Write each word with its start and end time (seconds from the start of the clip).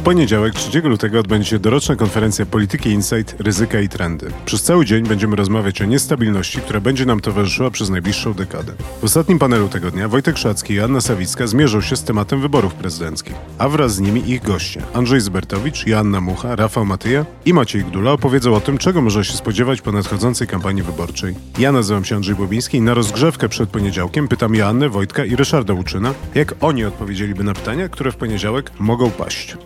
poniedziałek 0.00 0.54
3 0.54 0.80
lutego 0.80 1.20
odbędzie 1.20 1.50
się 1.50 1.58
doroczna 1.58 1.96
konferencja 1.96 2.46
Polityki 2.46 2.90
Insight, 2.90 3.34
Ryzyka 3.38 3.80
i 3.80 3.88
Trendy. 3.88 4.30
Przez 4.44 4.62
cały 4.62 4.84
dzień 4.84 5.06
będziemy 5.06 5.36
rozmawiać 5.36 5.82
o 5.82 5.84
niestabilności, 5.84 6.60
która 6.60 6.80
będzie 6.80 7.06
nam 7.06 7.20
towarzyszyła 7.20 7.70
przez 7.70 7.90
najbliższą 7.90 8.34
dekadę. 8.34 8.72
W 9.00 9.04
ostatnim 9.04 9.38
panelu 9.38 9.68
tego 9.68 9.90
dnia 9.90 10.08
Wojtek 10.08 10.38
Szacki 10.38 10.74
i 10.74 10.80
Anna 10.80 11.00
Sawicka 11.00 11.46
zmierzą 11.46 11.80
się 11.80 11.96
z 11.96 12.04
tematem 12.04 12.40
wyborów 12.40 12.74
prezydenckich, 12.74 13.34
a 13.58 13.68
wraz 13.68 13.94
z 13.94 14.00
nimi 14.00 14.30
ich 14.30 14.42
goście 14.42 14.82
Andrzej 14.94 15.20
Zbertowicz, 15.20 15.86
Joanna 15.86 16.20
Mucha, 16.20 16.56
Rafał 16.56 16.86
Matyja 16.86 17.26
i 17.44 17.54
Maciej 17.54 17.84
Gdula 17.84 18.12
opowiedzą 18.12 18.54
o 18.54 18.60
tym, 18.60 18.78
czego 18.78 19.02
można 19.02 19.24
się 19.24 19.32
spodziewać 19.32 19.80
po 19.80 19.92
nadchodzącej 19.92 20.46
kampanii 20.46 20.82
wyborczej. 20.82 21.34
Ja 21.58 21.72
nazywam 21.72 22.04
się 22.04 22.16
Andrzej 22.16 22.34
Bobiński 22.34 22.76
i 22.78 22.82
na 22.82 22.94
rozgrzewkę 22.94 23.48
przed 23.48 23.70
poniedziałkiem 23.70 24.28
pytam 24.28 24.54
Joannę, 24.54 24.88
Wojtka 24.88 25.24
i 25.24 25.36
Ryszarda 25.36 25.74
Łuczyna, 25.74 26.14
jak 26.34 26.54
oni 26.60 26.84
odpowiedzieliby 26.84 27.44
na 27.44 27.54
pytania, 27.54 27.88
które 27.88 28.12
w 28.12 28.16
poniedziałek 28.16 28.70
mogą 28.78 29.10
paść. 29.10 29.56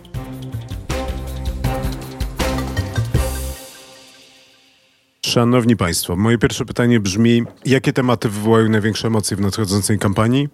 Szanowni 5.35 5.75
Państwo, 5.77 6.15
moje 6.15 6.37
pierwsze 6.37 6.65
pytanie 6.65 6.99
brzmi, 6.99 7.43
jakie 7.65 7.93
tematy 7.93 8.29
wywołają 8.29 8.69
największe 8.69 9.07
emocje 9.07 9.37
w 9.37 9.41
nadchodzącej 9.41 9.99
kampanii? 9.99 10.49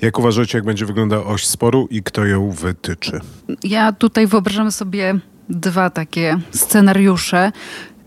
Jak 0.00 0.18
uważacie, 0.18 0.58
jak 0.58 0.64
będzie 0.64 0.86
wyglądała 0.86 1.24
oś 1.24 1.46
sporu 1.46 1.88
i 1.90 2.02
kto 2.02 2.26
ją 2.26 2.50
wytyczy? 2.50 3.20
Ja 3.64 3.92
tutaj 3.92 4.26
wyobrażam 4.26 4.72
sobie 4.72 5.14
dwa 5.48 5.90
takie 5.90 6.38
scenariusze, 6.50 7.52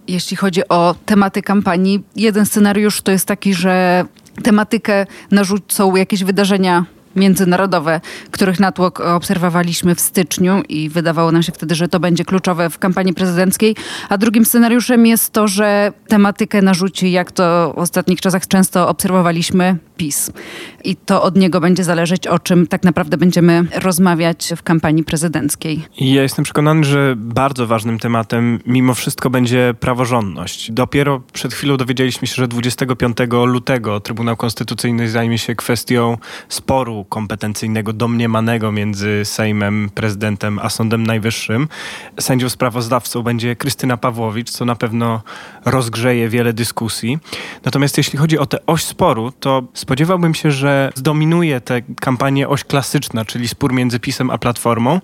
jeśli 0.08 0.38
chodzi 0.38 0.68
o 0.70 0.96
tematy 1.06 1.42
kampanii. 1.42 2.04
Jeden 2.16 2.46
scenariusz 2.46 3.02
to 3.02 3.12
jest 3.12 3.28
taki, 3.28 3.54
że 3.54 4.06
tematykę 4.44 5.06
narzucą 5.32 5.96
jakieś 5.96 6.24
wydarzenia 6.24 6.86
międzynarodowe, 7.16 8.02
których 8.32 8.60
natłok 8.60 9.00
obserwowaliśmy 9.00 9.96
w 9.96 10.00
styczniu 10.00 10.62
i 10.70 10.90
wydawało 10.90 11.32
nam 11.32 11.44
się 11.44 11.52
wtedy, 11.52 11.76
że 11.76 11.88
to 11.88 12.00
będzie 12.00 12.26
kluczowe 12.26 12.70
w 12.70 12.80
kampanii 12.80 13.14
prezydenckiej. 13.14 13.76
A 14.10 14.18
drugim 14.18 14.46
scenariuszem 14.46 15.06
jest 15.06 15.34
to, 15.34 15.48
że 15.48 15.94
tematykę 16.08 16.62
narzuci, 16.62 17.12
jak 17.12 17.32
to 17.32 17.74
w 17.76 17.80
ostatnich 17.80 18.22
czasach 18.22 18.48
często 18.48 18.90
obserwowaliśmy, 18.90 19.78
PiS. 19.98 20.32
I 20.84 20.96
to 20.96 21.24
od 21.24 21.36
niego 21.36 21.60
będzie 21.60 21.84
zależeć, 21.84 22.28
o 22.28 22.40
czym 22.40 22.68
tak 22.68 22.84
naprawdę 22.84 23.18
będziemy 23.18 23.66
rozmawiać 23.76 24.54
w 24.58 24.64
kampanii 24.64 25.04
prezydenckiej. 25.04 25.82
Ja 26.00 26.22
jestem 26.22 26.46
przekonany, 26.46 26.84
że 26.84 27.14
bardzo 27.18 27.68
ważnym 27.68 28.00
tematem 28.00 28.60
mimo 28.66 28.94
wszystko 28.94 29.30
będzie 29.30 29.74
praworządność. 29.80 30.72
Dopiero 30.72 31.22
przed 31.34 31.54
chwilą 31.54 31.78
dowiedzieliśmy 31.78 32.28
się, 32.28 32.36
że 32.36 32.48
25 32.48 33.18
lutego 33.46 34.00
Trybunał 34.00 34.38
Konstytucyjny 34.38 35.10
zajmie 35.10 35.38
się 35.38 35.56
kwestią 35.56 36.18
sporu 36.50 37.05
kompetencyjnego, 37.10 37.94
domniemanego 37.94 38.72
między 38.72 39.22
Sejmem, 39.24 39.90
prezydentem 39.96 40.60
a 40.60 40.70
Sądem 40.70 41.04
Najwyższym. 41.04 41.68
Sędzią 42.20 42.50
sprawozdawcą 42.50 43.24
będzie 43.24 43.56
Krystyna 43.56 43.98
Pawłowicz, 43.98 44.50
co 44.50 44.66
na 44.66 44.76
pewno 44.76 45.22
rozgrzeje 45.66 46.30
wiele 46.30 46.54
dyskusji. 46.54 47.20
Natomiast 47.66 47.98
jeśli 47.98 48.20
chodzi 48.20 48.40
o 48.40 48.46
tę 48.46 48.66
oś 48.66 48.84
sporu, 48.84 49.32
to 49.40 49.64
spodziewałbym 49.74 50.34
się, 50.36 50.52
że 50.52 50.92
zdominuje 50.96 51.62
tę 51.62 51.82
kampanię 52.00 52.50
oś 52.50 52.64
klasyczna, 52.64 53.26
czyli 53.26 53.48
spór 53.48 53.74
między 53.74 54.00
PiSem 54.00 54.30
a 54.30 54.38
Platformą. 54.38 55.02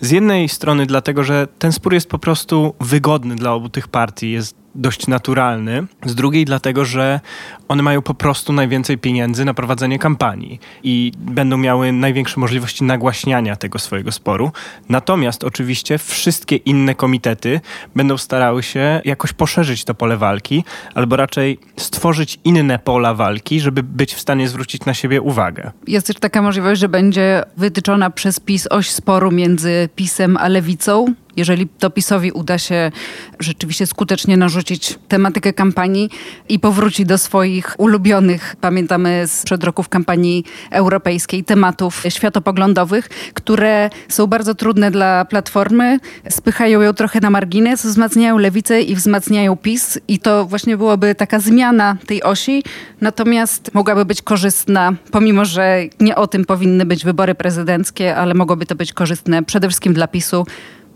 Z 0.00 0.10
jednej 0.10 0.48
strony 0.48 0.86
dlatego, 0.86 1.24
że 1.24 1.48
ten 1.58 1.72
spór 1.72 1.94
jest 1.94 2.08
po 2.08 2.18
prostu 2.18 2.74
wygodny 2.80 3.36
dla 3.36 3.52
obu 3.52 3.68
tych 3.68 3.88
partii, 3.88 4.30
jest 4.30 4.63
dość 4.74 5.06
naturalny. 5.06 5.86
Z 6.06 6.14
drugiej 6.14 6.44
dlatego, 6.44 6.84
że 6.84 7.20
one 7.68 7.82
mają 7.82 8.02
po 8.02 8.14
prostu 8.14 8.52
najwięcej 8.52 8.98
pieniędzy 8.98 9.44
na 9.44 9.54
prowadzenie 9.54 9.98
kampanii 9.98 10.60
i 10.82 11.12
będą 11.18 11.56
miały 11.56 11.92
największe 11.92 12.40
możliwości 12.40 12.84
nagłaśniania 12.84 13.56
tego 13.56 13.78
swojego 13.78 14.12
sporu. 14.12 14.52
Natomiast 14.88 15.44
oczywiście 15.44 15.98
wszystkie 15.98 16.56
inne 16.56 16.94
komitety 16.94 17.60
będą 17.96 18.18
starały 18.18 18.62
się 18.62 19.00
jakoś 19.04 19.32
poszerzyć 19.32 19.84
to 19.84 19.94
pole 19.94 20.16
walki, 20.16 20.64
albo 20.94 21.16
raczej 21.16 21.58
stworzyć 21.76 22.38
inne 22.44 22.78
pola 22.78 23.14
walki, 23.14 23.60
żeby 23.60 23.82
być 23.82 24.14
w 24.14 24.20
stanie 24.20 24.48
zwrócić 24.48 24.84
na 24.84 24.94
siebie 24.94 25.20
uwagę. 25.20 25.72
Jest 25.86 26.06
też 26.06 26.16
taka 26.16 26.42
możliwość, 26.42 26.80
że 26.80 26.88
będzie 26.88 27.42
wytyczona 27.56 28.10
przez 28.10 28.40
PiS 28.40 28.66
oś 28.70 28.90
sporu 28.90 29.30
między 29.30 29.88
PiSem 29.96 30.36
a 30.36 30.48
Lewicą, 30.48 31.14
jeżeli 31.36 31.68
to 31.68 31.90
PiSowi 31.90 32.32
uda 32.32 32.58
się 32.58 32.92
rzeczywiście 33.40 33.86
skutecznie 33.86 34.36
narzucić 34.36 34.98
tematykę 35.08 35.52
kampanii 35.52 36.10
i 36.48 36.58
powróci 36.58 37.06
do 37.06 37.18
swoich 37.18 37.74
ulubionych, 37.78 38.56
pamiętamy 38.60 39.24
sprzed 39.26 39.64
roku 39.64 39.82
w 39.82 39.88
kampanii 39.88 40.44
europejskiej, 40.70 41.44
tematów 41.44 42.02
światopoglądowych, 42.08 43.08
które 43.34 43.90
są 44.08 44.26
bardzo 44.26 44.54
trudne 44.54 44.90
dla 44.90 45.24
Platformy, 45.24 45.98
spychają 46.28 46.80
ją 46.80 46.92
trochę 46.92 47.20
na 47.20 47.30
margines, 47.30 47.86
wzmacniają 47.86 48.38
lewicę 48.38 48.82
i 48.82 48.94
wzmacniają 48.94 49.56
PiS 49.56 49.98
i 50.08 50.18
to 50.18 50.44
właśnie 50.44 50.76
byłoby 50.76 51.14
taka 51.14 51.40
zmiana 51.40 51.96
tej 52.06 52.22
osi, 52.22 52.62
natomiast 53.00 53.74
mogłaby 53.74 54.04
być 54.04 54.22
korzystna, 54.22 54.92
pomimo 55.10 55.44
że 55.44 55.82
nie 56.00 56.16
o 56.16 56.26
tym 56.26 56.44
powinny 56.44 56.86
być 56.86 57.04
wybory 57.04 57.34
prezydenckie, 57.34 58.16
ale 58.16 58.34
mogłoby 58.34 58.66
to 58.66 58.74
być 58.74 58.92
korzystne 58.92 59.42
przede 59.42 59.68
wszystkim 59.68 59.94
dla 59.94 60.08
PiSu, 60.08 60.46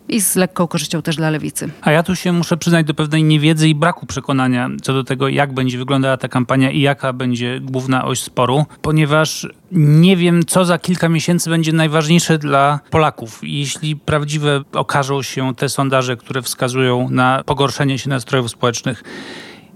i 0.09 0.21
z 0.21 0.37
lekką 0.37 0.67
korzyścią 0.67 1.03
też 1.03 1.17
dla 1.17 1.31
lewicy. 1.31 1.71
A 1.81 1.91
ja 1.91 2.03
tu 2.03 2.17
się 2.17 2.33
muszę 2.33 2.57
przyznać 2.57 2.87
do 2.87 2.95
pewnej 2.95 3.25
niewiedzy 3.25 3.69
i 3.69 3.75
braku 3.75 4.07
przekonania 4.07 4.71
co 4.83 4.93
do 4.93 5.05
tego, 5.05 5.29
jak 5.29 5.55
będzie 5.55 5.79
wyglądała 5.79 6.17
ta 6.17 6.29
kampania 6.29 6.71
i 6.71 6.81
jaka 6.81 7.13
będzie 7.13 7.61
główna 7.61 8.05
oś 8.05 8.23
sporu, 8.23 8.67
ponieważ 8.83 9.47
nie 9.73 10.17
wiem, 10.17 10.45
co 10.47 10.65
za 10.65 10.79
kilka 10.79 11.09
miesięcy 11.09 11.51
będzie 11.51 11.73
najważniejsze 11.73 12.39
dla 12.39 12.81
Polaków. 12.91 13.41
Jeśli 13.43 13.97
prawdziwe 13.97 14.63
okażą 14.73 15.23
się 15.23 15.55
te 15.55 15.69
sondaże, 15.69 16.17
które 16.17 16.43
wskazują 16.43 17.11
na 17.11 17.43
pogorszenie 17.47 17.99
się 17.99 18.11
nastrojów 18.11 18.51
społecznych, 18.51 19.03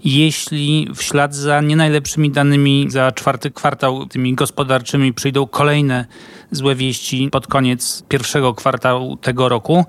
jeśli 0.03 0.87
w 0.95 1.01
ślad 1.01 1.35
za 1.35 1.61
nie 1.61 1.75
najlepszymi 1.75 2.31
danymi 2.31 2.85
za 2.89 3.11
czwarty 3.11 3.51
kwartał, 3.51 4.05
tymi 4.05 4.33
gospodarczymi, 4.33 5.13
przyjdą 5.13 5.47
kolejne 5.47 6.05
złe 6.51 6.75
wieści 6.75 7.29
pod 7.31 7.47
koniec 7.47 8.03
pierwszego 8.09 8.53
kwartału 8.53 9.17
tego 9.17 9.49
roku, 9.49 9.85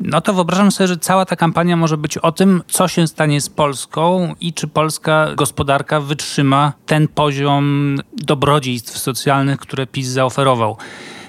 no 0.00 0.20
to 0.20 0.34
wyobrażam 0.34 0.72
sobie, 0.72 0.88
że 0.88 0.96
cała 0.96 1.24
ta 1.24 1.36
kampania 1.36 1.76
może 1.76 1.96
być 1.96 2.18
o 2.18 2.32
tym, 2.32 2.62
co 2.68 2.88
się 2.88 3.06
stanie 3.06 3.40
z 3.40 3.48
Polską 3.48 4.34
i 4.40 4.52
czy 4.52 4.68
polska 4.68 5.34
gospodarka 5.34 6.00
wytrzyma 6.00 6.72
ten 6.86 7.08
poziom 7.08 7.98
dobrodziejstw 8.12 8.98
socjalnych, 8.98 9.58
które 9.58 9.86
PiS 9.86 10.06
zaoferował. 10.06 10.76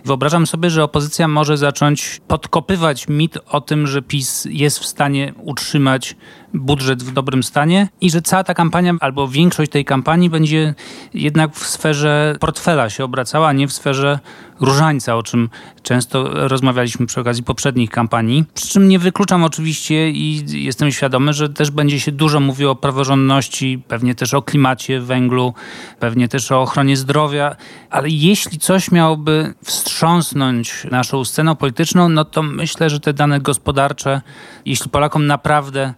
Wyobrażam 0.05 0.47
sobie, 0.47 0.69
że 0.69 0.83
opozycja 0.83 1.27
może 1.27 1.57
zacząć 1.57 2.21
podkopywać 2.27 3.07
mit 3.07 3.37
o 3.47 3.61
tym, 3.61 3.87
że 3.87 4.01
PiS 4.01 4.47
jest 4.49 4.79
w 4.79 4.85
stanie 4.85 5.33
utrzymać 5.37 6.15
budżet 6.55 7.03
w 7.03 7.13
dobrym 7.13 7.43
stanie 7.43 7.88
i 8.01 8.11
że 8.11 8.21
cała 8.21 8.43
ta 8.43 8.53
kampania 8.53 8.93
albo 8.99 9.27
większość 9.27 9.71
tej 9.71 9.85
kampanii 9.85 10.29
będzie 10.29 10.73
jednak 11.13 11.55
w 11.55 11.67
sferze 11.67 12.35
portfela 12.39 12.89
się 12.89 13.03
obracała, 13.03 13.47
a 13.47 13.53
nie 13.53 13.67
w 13.67 13.73
sferze 13.73 14.19
różańca, 14.59 15.16
o 15.16 15.23
czym 15.23 15.49
często 15.83 16.47
rozmawialiśmy 16.47 17.05
przy 17.05 17.21
okazji 17.21 17.43
poprzednich 17.43 17.89
kampanii. 17.89 18.45
Przy 18.53 18.67
czym 18.67 18.88
nie 18.88 18.99
wykluczam 18.99 19.43
oczywiście 19.43 20.09
i 20.09 20.45
jestem 20.63 20.91
świadomy, 20.91 21.33
że 21.33 21.49
też 21.49 21.71
będzie 21.71 21.99
się 21.99 22.11
dużo 22.11 22.39
mówiło 22.39 22.72
o 22.72 22.75
praworządności, 22.75 23.83
pewnie 23.87 24.16
też 24.16 24.33
o 24.33 24.41
klimacie, 24.41 24.99
węglu, 24.99 25.53
pewnie 25.99 26.27
też 26.27 26.51
o 26.51 26.61
ochronie 26.61 26.97
zdrowia, 26.97 27.55
ale 27.89 28.09
jeśli 28.09 28.59
coś 28.59 28.91
miałoby 28.91 29.53
wstrząsnąć 29.63 30.87
naszą 30.91 31.25
sceną 31.25 31.55
polityczną, 31.55 32.09
no 32.09 32.25
to 32.25 32.43
myślę, 32.43 32.89
że 32.89 32.99
te 32.99 33.13
dane 33.13 33.39
gospodarcze, 33.39 34.22
jeśli 34.66 34.89
Polakom 34.89 35.27
naprawdę 35.27 35.93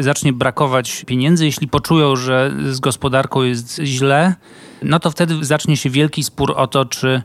zacznie 0.00 0.32
brakować 0.32 1.04
pieniędzy, 1.06 1.44
jeśli 1.44 1.68
poczują, 1.68 2.16
że 2.16 2.52
z 2.70 2.80
gospodarką 2.80 3.42
jest 3.42 3.80
źle, 3.84 4.34
no 4.82 5.00
to 5.00 5.10
wtedy 5.10 5.44
zacznie 5.44 5.76
się 5.76 5.90
wielki 5.90 6.22
spór 6.22 6.54
o 6.56 6.66
to, 6.66 6.84
czy 6.84 7.22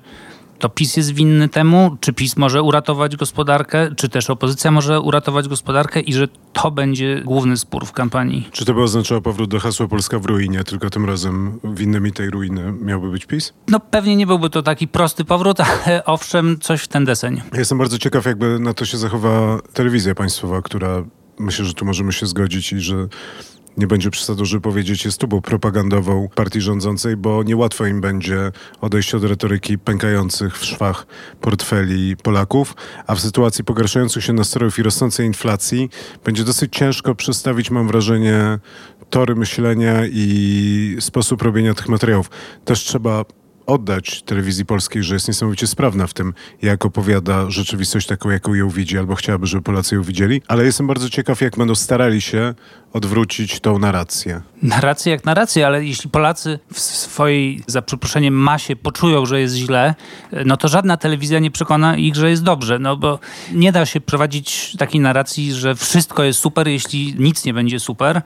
to 0.62 0.70
PiS 0.70 0.98
jest 0.98 1.12
winny 1.14 1.50
temu, 1.50 1.98
czy 2.00 2.14
PiS 2.14 2.38
może 2.38 2.62
uratować 2.62 3.16
gospodarkę, 3.16 3.96
czy 3.96 4.10
też 4.10 4.30
opozycja 4.30 4.72
może 4.72 5.00
uratować 5.02 5.48
gospodarkę 5.48 6.00
i 6.00 6.14
że 6.14 6.28
to 6.54 6.72
będzie 6.72 7.22
główny 7.26 7.58
spór 7.58 7.86
w 7.86 7.92
kampanii. 7.92 8.50
Czy 8.52 8.66
to 8.66 8.74
by 8.74 8.82
oznaczało 8.82 9.22
powrót 9.22 9.50
do 9.50 9.60
hasła 9.60 9.88
Polska 9.88 10.20
w 10.20 10.26
ruinie, 10.26 10.64
tylko 10.64 10.90
tym 10.90 11.06
razem 11.06 11.60
winnymi 11.64 12.12
tej 12.12 12.30
ruiny 12.30 12.74
miałby 12.82 13.12
być 13.12 13.26
PiS? 13.26 13.54
No 13.68 13.80
pewnie 13.80 14.16
nie 14.16 14.28
byłby 14.28 14.50
to 14.50 14.62
taki 14.62 14.88
prosty 14.88 15.26
powrót, 15.26 15.58
ale 15.86 16.06
owszem, 16.06 16.60
coś 16.60 16.82
w 16.82 16.88
ten 16.88 17.06
deseń. 17.06 17.42
jestem 17.54 17.78
bardzo 17.78 17.98
ciekaw, 17.98 18.26
jakby 18.26 18.60
na 18.60 18.74
to 18.74 18.86
się 18.86 18.98
zachowa 18.98 19.60
telewizja 19.74 20.16
państwowa, 20.16 20.62
która 20.62 21.04
myślę, 21.40 21.66
że 21.66 21.74
tu 21.74 21.86
możemy 21.86 22.14
się 22.14 22.26
zgodzić 22.26 22.74
i 22.74 22.80
że 22.80 23.08
nie 23.78 23.88
będzie 23.88 24.12
przesadą, 24.12 24.46
żeby 24.46 24.62
powiedzieć, 24.62 25.06
jest 25.06 25.18
tubą 25.18 25.42
propagandową 25.42 26.30
partii 26.36 26.62
rządzącej, 26.62 27.18
bo 27.18 27.44
niełatwo 27.44 27.86
im 27.86 28.02
będzie 28.02 28.52
odejść 28.82 29.16
od 29.16 29.24
retoryki 29.24 29.78
pękających 29.78 30.60
w 30.60 30.66
szwach 30.66 31.06
portfeli 31.42 32.18
Polaków, 32.18 32.76
a 33.08 33.16
w 33.16 33.22
sytuacji 33.22 33.64
pogarszających 33.64 34.24
się 34.24 34.34
nastrojów 34.34 34.80
i 34.80 34.84
rosnącej 34.84 35.28
inflacji 35.28 35.90
będzie 36.26 36.44
dosyć 36.44 36.76
ciężko 36.76 37.16
przestawić, 37.16 37.72
mam 37.72 37.88
wrażenie, 37.88 38.60
tory 39.10 39.36
myślenia 39.36 40.02
i 40.06 40.98
sposób 41.00 41.42
robienia 41.42 41.74
tych 41.74 41.90
materiałów. 41.90 42.30
Też 42.66 42.80
trzeba 42.80 43.26
oddać 43.66 44.22
telewizji 44.22 44.66
polskiej, 44.66 45.04
że 45.04 45.14
jest 45.14 45.28
niesamowicie 45.28 45.68
sprawna 45.68 46.08
w 46.08 46.14
tym, 46.14 46.34
jak 46.62 46.86
opowiada 46.86 47.50
rzeczywistość 47.50 48.08
taką, 48.08 48.30
jaką 48.30 48.54
ją 48.54 48.70
widzi, 48.70 48.98
albo 48.98 49.16
chciałaby, 49.16 49.48
żeby 49.48 49.64
Polacy 49.64 49.96
ją 49.96 50.04
widzieli, 50.04 50.42
ale 50.48 50.66
jestem 50.66 50.88
bardzo 50.88 51.10
ciekaw, 51.10 51.42
jak 51.42 51.58
będą 51.58 51.76
starali 51.76 52.22
się 52.22 52.54
odwrócić 52.94 53.60
tą 53.60 53.80
narrację. 53.80 54.42
Narrację 54.62 55.12
jak 55.12 55.26
narrację, 55.26 55.68
ale 55.68 55.86
jeśli 55.86 56.10
Polacy 56.10 56.60
w 56.74 56.80
swojej, 56.80 57.64
za 57.68 57.82
przeproszeniem, 57.82 58.34
masie 58.34 58.76
poczują, 58.76 59.26
że 59.26 59.42
jest 59.42 59.56
źle, 59.56 59.96
no 60.46 60.58
to 60.58 60.68
żadna 60.68 60.98
telewizja 60.98 61.40
nie 61.40 61.52
przekona 61.52 61.98
ich, 61.98 62.16
że 62.16 62.30
jest 62.30 62.44
dobrze, 62.44 62.80
no 62.80 62.98
bo 62.98 63.20
nie 63.54 63.72
da 63.72 63.86
się 63.86 64.02
prowadzić 64.02 64.76
takiej 64.78 65.02
narracji, 65.02 65.54
że 65.54 65.76
wszystko 65.76 66.24
jest 66.24 66.40
super, 66.40 66.68
jeśli 66.68 67.16
nic 67.20 67.46
nie 67.46 67.54
będzie 67.54 67.80
super. 67.80 68.22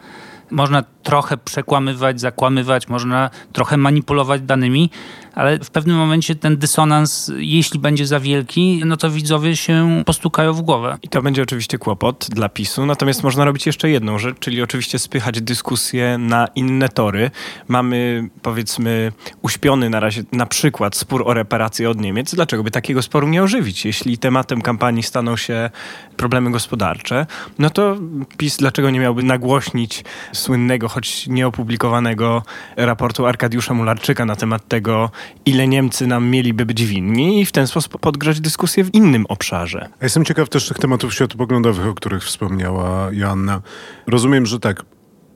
Można 0.52 0.84
trochę 1.04 1.38
przekłamywać, 1.38 2.22
zakłamywać, 2.22 2.88
można 2.88 3.30
trochę 3.54 3.78
manipulować 3.78 4.42
danymi, 4.42 4.90
ale 5.36 5.60
w 5.60 5.70
pewnym 5.70 5.98
momencie 5.98 6.36
ten 6.36 6.58
dysonans, 6.58 7.32
jeśli 7.38 7.80
będzie 7.80 8.08
za 8.08 8.20
wielki, 8.20 8.82
no 8.86 8.98
to 8.98 9.10
widzowie 9.10 9.56
się 9.56 10.04
postukają 10.06 10.54
w 10.54 10.62
głowę. 10.62 10.98
I 11.04 11.10
to 11.10 11.22
będzie 11.22 11.44
oczywiście 11.44 11.78
kłopot 11.78 12.28
dla 12.30 12.50
PiSu, 12.50 12.86
natomiast 12.86 13.24
można 13.24 13.46
robić 13.46 13.66
jeszcze 13.66 13.90
jedną 13.90 14.20
rzecz, 14.20 14.40
czyli 14.40 14.62
oczywiście 14.62 15.00
spychać 15.00 15.42
dyskusję 15.42 16.18
na 16.18 16.48
inne 16.48 16.90
tory. 16.90 17.32
Mamy 17.68 18.30
powiedzmy 18.42 19.12
uśpiony 19.42 19.90
na 19.90 20.00
razie 20.00 20.24
na 20.32 20.46
przykład 20.46 20.96
spór 20.96 21.24
o 21.26 21.34
reparacje 21.34 21.90
od 21.90 22.02
Niemiec. 22.02 22.36
Dlaczego 22.36 22.64
by 22.64 22.72
takiego 22.72 23.02
sporu 23.02 23.28
nie 23.28 23.44
ożywić? 23.44 23.86
Jeśli 23.86 24.18
tematem 24.18 24.62
kampanii 24.62 25.04
staną 25.04 25.38
się 25.38 25.70
problemy 26.18 26.52
gospodarcze, 26.52 27.26
no 27.60 27.70
to 27.70 27.98
PiS 28.38 28.58
dlaczego 28.58 28.90
nie 28.90 29.00
miałby 29.00 29.24
nagłośnić 29.24 30.04
słynnego, 30.34 30.90
choć 30.90 31.28
nieopublikowanego 31.28 32.44
raportu 32.78 33.26
Arkadiusza 33.26 33.74
Mularczyka 33.74 34.26
na 34.26 34.36
temat 34.36 34.68
tego, 34.68 35.12
ile 35.46 35.68
Niemcy 35.68 36.08
nam 36.08 36.30
mieliby 36.30 36.66
być 36.66 36.86
winni 36.86 37.42
i 37.42 37.46
w 37.46 37.52
ten 37.52 37.68
sposób 37.68 38.00
podgrzać 38.00 38.42
dyskusję 38.42 38.84
w 38.84 38.94
innym 38.94 39.26
obszarze. 39.30 39.90
A 40.00 40.06
jestem 40.06 40.26
ciekaw 40.26 40.50
też 40.50 40.68
tych 40.68 40.78
tematów 40.78 41.14
światopoglądowych, 41.14 41.88
o 41.88 41.94
których 41.94 42.24
wspomniała 42.24 43.10
Joanna. 43.12 43.62
Rozumiem, 44.08 44.46
że 44.46 44.60
tak, 44.60 44.86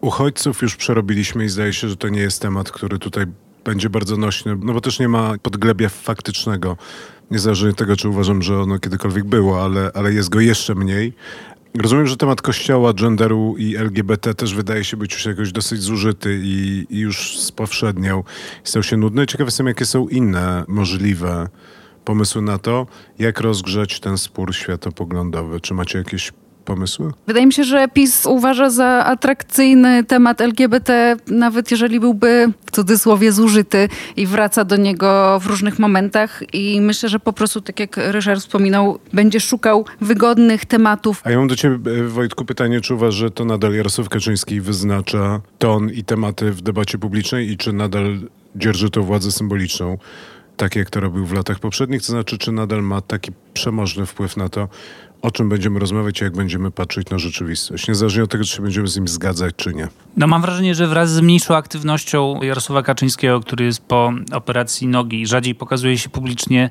uchodźców 0.02 0.62
już 0.62 0.76
przerobiliśmy 0.76 1.46
i 1.46 1.50
zdaje 1.50 1.74
się, 1.74 1.90
że 1.90 1.98
to 1.98 2.10
nie 2.10 2.22
jest 2.22 2.42
temat, 2.42 2.72
który 2.72 3.00
tutaj 3.00 3.26
będzie 3.64 3.90
bardzo 3.90 4.18
nośny, 4.18 4.58
no 4.62 4.74
bo 4.74 4.82
też 4.82 5.00
nie 5.00 5.10
ma 5.10 5.34
podglebia 5.42 5.90
faktycznego. 5.90 6.78
Niezależnie 7.32 7.70
od 7.70 7.78
tego, 7.78 7.96
czy 7.96 8.10
uważam, 8.10 8.42
że 8.42 8.62
ono 8.62 8.80
kiedykolwiek 8.80 9.24
było, 9.24 9.64
ale, 9.64 9.92
ale 9.94 10.14
jest 10.14 10.30
go 10.30 10.40
jeszcze 10.40 10.76
mniej. 10.76 11.14
Rozumiem, 11.78 12.08
że 12.08 12.18
temat 12.18 12.42
kościoła, 12.42 12.94
genderu 12.94 13.56
i 13.58 13.76
LGBT 13.76 14.34
też 14.34 14.54
wydaje 14.54 14.84
się 14.84 14.98
być 14.98 15.14
już 15.14 15.26
jakoś 15.26 15.52
dosyć 15.52 15.82
zużyty 15.82 16.40
i, 16.44 16.86
i 16.90 17.00
już 17.00 17.40
spowszedniał. 17.40 18.24
Stał 18.64 18.84
się 18.84 18.98
nudny. 18.98 19.28
Ciekaw 19.28 19.48
jestem, 19.48 19.68
jakie 19.68 19.86
są 19.86 20.08
inne 20.08 20.64
możliwe 20.68 21.48
pomysły 22.06 22.42
na 22.42 22.58
to, 22.58 22.88
jak 23.20 23.40
rozgrzać 23.40 24.00
ten 24.00 24.18
spór 24.18 24.56
światopoglądowy. 24.56 25.62
Czy 25.62 25.74
macie 25.74 25.98
jakieś 25.98 26.32
pomysły? 26.66 27.12
Wydaje 27.28 27.46
mi 27.46 27.54
się, 27.54 27.64
że 27.64 27.88
PiS 27.88 28.26
uważa 28.26 28.70
za 28.70 28.86
atrakcyjny 29.06 30.04
temat 30.04 30.42
LGBT, 30.42 31.18
nawet 31.28 31.72
jeżeli 31.72 32.00
byłby 32.00 32.54
w 32.66 32.72
cudzysłowie 32.72 33.32
zużyty 33.32 33.90
i 34.18 34.26
wraca 34.28 34.66
do 34.66 34.78
niego 34.78 35.40
w 35.40 35.46
różnych 35.46 35.80
momentach. 35.80 36.44
I 36.54 36.82
myślę, 36.82 37.10
że 37.10 37.20
po 37.20 37.34
prostu, 37.34 37.62
tak 37.62 37.80
jak 37.80 37.98
Ryszard 37.98 38.42
wspominał, 38.42 39.00
będzie 39.14 39.40
szukał 39.40 39.86
wygodnych 40.02 40.66
tematów. 40.66 41.22
A 41.24 41.32
ja 41.32 41.38
mam 41.38 41.48
do 41.48 41.56
ciebie, 41.56 41.92
e, 41.92 42.04
Wojtku, 42.04 42.46
pytanie, 42.46 42.82
czy 42.82 42.94
uważasz, 42.94 43.16
że 43.16 43.32
to 43.32 43.46
nadal 43.46 43.74
Jarosław 43.74 44.10
Kaczyński 44.10 44.62
wyznacza 44.62 45.42
ton 45.60 45.90
i 45.90 46.04
tematy 46.04 46.52
w 46.52 46.62
debacie 46.62 46.98
publicznej 46.98 47.52
i 47.52 47.58
czy 47.58 47.74
nadal 47.74 48.20
dzierży 48.56 48.90
to 48.90 49.04
władzę 49.04 49.32
symboliczną? 49.32 49.98
Tak 50.60 50.76
jak 50.76 50.90
to 50.90 51.00
robił 51.00 51.26
w 51.26 51.34
latach 51.34 51.60
poprzednich, 51.60 52.02
to 52.02 52.08
znaczy, 52.08 52.38
czy 52.38 52.52
nadal 52.52 52.84
ma 52.84 53.02
taki 53.02 53.32
przemożny 53.54 54.06
wpływ 54.06 54.38
na 54.38 54.50
to, 54.50 54.68
o 55.22 55.32
czym 55.32 55.50
będziemy 55.50 55.80
rozmawiać, 55.80 56.22
jak 56.22 56.36
będziemy 56.36 56.72
patrzeć 56.72 57.10
na 57.10 57.20
rzeczywistość, 57.20 57.88
niezależnie 57.88 58.24
od 58.24 58.32
tego, 58.32 58.44
czy 58.44 58.56
się 58.56 58.62
będziemy 58.62 58.88
z 58.88 58.96
nim 58.96 59.08
zgadzać, 59.08 59.56
czy 59.58 59.74
nie. 59.74 59.88
No 60.18 60.28
mam 60.28 60.42
wrażenie, 60.42 60.76
że 60.76 60.88
wraz 60.88 61.12
z 61.12 61.22
mniejszą 61.22 61.56
aktywnością 61.56 62.40
Jarosława 62.42 62.84
Kaczyńskiego, 62.84 63.40
który 63.40 63.66
jest 63.66 63.82
po 63.82 64.14
operacji 64.32 64.88
nogi, 64.88 65.28
rzadziej 65.28 65.56
pokazuje 65.56 65.98
się 65.98 66.10
publicznie, 66.10 66.70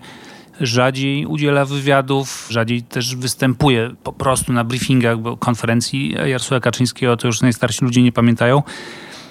rzadziej 0.61 1.27
udziela 1.27 1.65
wywiadów, 1.65 2.47
rzadziej 2.51 2.83
też 2.83 3.17
występuje 3.17 3.91
po 4.05 4.13
prostu 4.13 4.53
na 4.53 4.65
briefingach, 4.65 5.19
bo 5.19 5.37
konferencji 5.37 6.15
Jarosława 6.27 6.61
Kaczyńskiego 6.61 7.17
to 7.17 7.27
już 7.27 7.41
najstarsi 7.41 7.85
ludzie 7.85 8.03
nie 8.03 8.13
pamiętają 8.13 8.63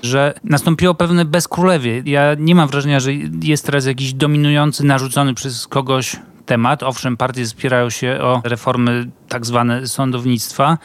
że 0.02 0.34
nastąpiło 0.44 0.94
pewne 0.94 1.26
bezkrólewie. 1.26 2.04
Ja 2.06 2.36
nie 2.40 2.56
mam 2.56 2.68
wrażenia, 2.68 3.00
że 3.00 3.14
jest 3.44 3.66
teraz 3.66 3.86
jakiś 3.86 4.14
dominujący, 4.14 4.86
narzucony 4.86 5.34
przez 5.34 5.68
kogoś 5.68 6.16
temat. 6.46 6.84
Owszem, 6.84 7.18
partie 7.18 7.48
spierają 7.48 7.90
się 7.90 8.20
o 8.22 8.42
reformy 8.46 9.10
tak 9.30 9.46
zwane 9.46 9.88
sądownictwa, 9.88 10.78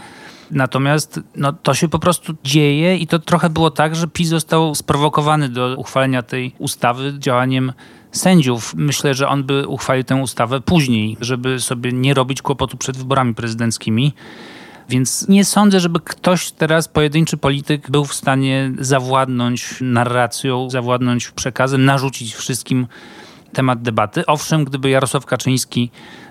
Natomiast 0.53 1.21
no, 1.37 1.53
to 1.53 1.75
się 1.75 1.89
po 1.89 1.99
prostu 1.99 2.35
dzieje 2.45 2.97
i 2.97 3.07
to 3.07 3.19
trochę 3.19 3.51
było 3.51 3.71
tak, 3.71 3.97
że 3.97 4.09
PiS 4.09 4.29
został 4.29 4.75
sprowokowany 4.75 5.49
do 5.49 5.75
uchwalenia 5.77 6.23
tej 6.23 6.55
ustawy 6.59 7.15
działaniem 7.19 7.73
sędziów. 8.13 8.75
Myślę, 8.77 9.15
że 9.15 9.29
on 9.29 9.45
by 9.45 9.69
uchwalił 9.69 10.05
tę 10.05 10.17
ustawę 10.17 10.61
później, 10.61 11.17
żeby 11.21 11.61
sobie 11.61 11.93
nie 11.93 12.15
robić 12.15 12.43
kłopotu 12.43 12.77
przed 12.77 12.97
wyborami 12.97 13.35
prezydenckimi. 13.35 14.15
Więc 14.93 15.29
nie 15.29 15.45
sądzę, 15.45 15.81
żeby 15.81 16.01
ktoś 16.01 16.51
teraz, 16.51 16.89
pojedynczy 16.89 17.37
polityk, 17.37 17.91
był 17.91 18.05
w 18.05 18.15
stanie 18.15 18.73
zawładnąć 18.79 19.75
narracją, 19.81 20.71
zawładnąć 20.71 21.31
przekazem, 21.31 21.85
narzucić 21.85 22.35
wszystkim 22.35 22.87
temat 23.53 23.83
debaty. 23.83 24.27
Owszem, 24.27 24.65
gdyby 24.65 24.91
Jarosław 24.91 25.27
Kaczyński 25.27 25.91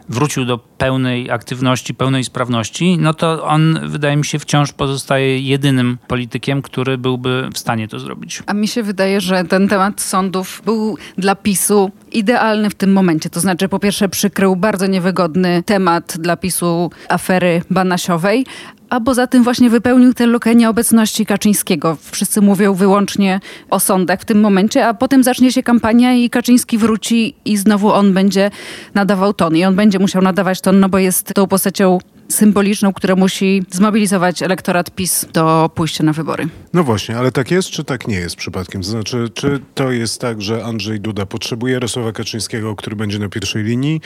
wrócił 0.10 0.46
do 0.46 0.58
pełnej 0.58 1.32
aktywności, 1.32 1.94
pełnej 1.94 2.24
sprawności, 2.24 2.98
no 2.98 3.14
to 3.14 3.44
on, 3.46 3.80
wydaje 3.84 4.18
mi 4.18 4.26
się, 4.26 4.40
wciąż 4.40 4.74
pozostaje 4.74 5.40
jedynym 5.40 5.98
politykiem, 6.08 6.62
który 6.62 6.98
byłby 6.98 7.50
w 7.54 7.58
stanie 7.58 7.88
to 7.88 8.00
zrobić. 8.00 8.44
A 8.46 8.54
mi 8.54 8.68
się 8.68 8.84
wydaje, 8.84 9.22
że 9.22 9.44
ten 9.44 9.68
temat 9.68 10.02
sądów 10.02 10.62
był 10.66 10.98
dla 11.18 11.36
PiSu 11.36 11.92
idealny 12.12 12.70
w 12.70 12.76
tym 12.76 12.94
momencie. 12.94 13.30
To 13.30 13.40
znaczy, 13.40 13.70
po 13.70 13.80
pierwsze, 13.80 14.10
przykrył 14.10 14.56
bardzo 14.56 14.88
niewygodny 14.88 15.64
temat 15.64 16.18
dla 16.20 16.38
PiSu 16.38 16.92
afery 17.10 17.62
banasiowej, 17.70 18.46
a 18.92 19.00
poza 19.00 19.28
tym 19.28 19.44
właśnie 19.44 19.70
wypełnił 19.70 20.14
tę 20.14 20.26
lukę 20.26 20.56
nieobecności 20.56 21.26
Kaczyńskiego. 21.26 21.98
Wszyscy 22.12 22.42
mówią 22.42 22.74
wyłącznie 22.74 23.40
o 23.70 23.80
sądach 23.80 24.22
w 24.22 24.26
tym 24.26 24.40
momencie, 24.40 24.88
a 24.88 24.94
potem 24.94 25.24
zacznie 25.24 25.52
się 25.52 25.64
kampania 25.64 26.14
i 26.14 26.30
Kaczyński 26.30 26.78
wróci 26.78 27.36
i 27.46 27.58
znowu 27.58 27.92
on 27.92 28.14
będzie 28.14 28.52
nadawał 28.94 29.34
ton. 29.34 29.56
I 29.56 29.66
on 29.66 29.76
będzie 29.76 30.00
musiał 30.00 30.22
nadawać 30.22 30.62
ton, 30.62 30.80
no 30.80 30.90
bo 30.90 30.98
jest 30.98 31.34
tą 31.34 31.48
postacią 31.48 32.00
symboliczną, 32.32 32.94
która 32.94 33.16
musi 33.16 33.64
zmobilizować 33.72 34.44
elektorat 34.44 34.92
PiS 34.92 35.26
do 35.34 35.70
pójścia 35.76 36.04
na 36.04 36.14
wybory. 36.14 36.48
No 36.74 36.84
właśnie, 36.84 37.18
ale 37.18 37.32
tak 37.32 37.52
jest, 37.52 37.70
czy 37.70 37.84
tak 37.84 38.08
nie 38.08 38.16
jest 38.16 38.36
przypadkiem? 38.36 38.82
To 38.82 38.88
znaczy, 38.88 39.30
czy 39.34 39.60
to 39.76 39.92
jest 39.92 40.22
tak, 40.22 40.42
że 40.42 40.66
Andrzej 40.66 41.00
Duda 41.00 41.26
potrzebuje 41.26 41.74
Jarosława 41.74 42.12
Kaczyńskiego, 42.12 42.76
który 42.76 42.96
będzie 42.96 43.20
na 43.20 43.30
pierwszej 43.30 43.64
linii, 43.64 44.02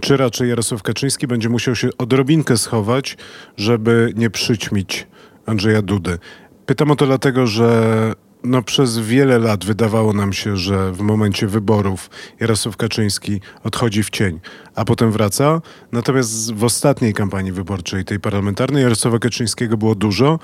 czy 0.00 0.16
raczej 0.16 0.48
Jarosław 0.48 0.82
Kaczyński 0.82 1.26
będzie 1.26 1.48
musiał 1.48 1.76
się 1.76 1.88
odrobinkę 1.98 2.58
schować, 2.58 3.16
żeby 3.56 4.12
nie 4.16 4.30
przyćmić 4.30 5.06
Andrzeja 5.46 5.82
Dudy? 5.82 6.18
Pytam 6.66 6.90
o 6.90 6.96
to 6.96 7.06
dlatego, 7.06 7.46
że 7.46 8.12
no, 8.44 8.62
przez 8.62 8.98
wiele 8.98 9.38
lat 9.38 9.64
wydawało 9.64 10.12
nam 10.12 10.32
się, 10.32 10.56
że 10.56 10.92
w 10.92 11.00
momencie 11.00 11.46
wyborów 11.46 12.10
Jarosław 12.40 12.76
Kaczyński 12.76 13.40
odchodzi 13.64 14.02
w 14.02 14.10
cień, 14.10 14.40
a 14.74 14.84
potem 14.84 15.12
wraca. 15.12 15.60
Natomiast 15.92 16.54
w 16.54 16.64
ostatniej 16.64 17.14
kampanii 17.14 17.52
wyborczej, 17.52 18.04
tej 18.04 18.20
parlamentarnej, 18.20 18.82
Jarosława 18.82 19.18
Kaczyńskiego 19.18 19.76
było 19.76 19.94
dużo 19.94 20.38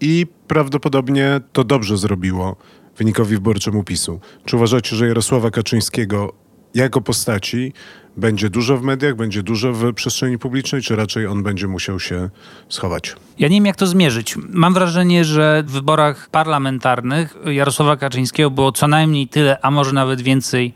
i 0.00 0.26
prawdopodobnie 0.46 1.40
to 1.52 1.64
dobrze 1.64 1.96
zrobiło 1.96 2.56
wynikowi 2.96 3.34
wyborczemu 3.34 3.84
PiSu. 3.84 4.20
Czy 4.44 4.56
uważacie, 4.56 4.96
że 4.96 5.08
Jarosława 5.08 5.50
Kaczyńskiego 5.50 6.32
jako 6.74 7.00
postaci 7.00 7.72
będzie 8.16 8.50
dużo 8.50 8.76
w 8.76 8.82
mediach, 8.82 9.16
będzie 9.16 9.42
dużo 9.42 9.72
w 9.72 9.94
przestrzeni 9.94 10.38
publicznej, 10.38 10.82
czy 10.82 10.96
raczej 10.96 11.26
on 11.26 11.42
będzie 11.42 11.66
musiał 11.66 12.00
się 12.00 12.30
schować? 12.68 13.16
Ja 13.38 13.48
nie 13.48 13.56
wiem, 13.56 13.66
jak 13.66 13.76
to 13.76 13.86
zmierzyć. 13.86 14.36
Mam 14.48 14.74
wrażenie, 14.74 15.24
że 15.24 15.64
w 15.66 15.70
wyborach 15.70 16.30
parlamentarnych 16.30 17.36
Jarosława 17.44 17.96
Kaczyńskiego 17.96 18.50
było 18.50 18.72
co 18.72 18.88
najmniej 18.88 19.28
tyle, 19.28 19.58
a 19.62 19.70
może 19.70 19.92
nawet 19.92 20.20
więcej 20.20 20.74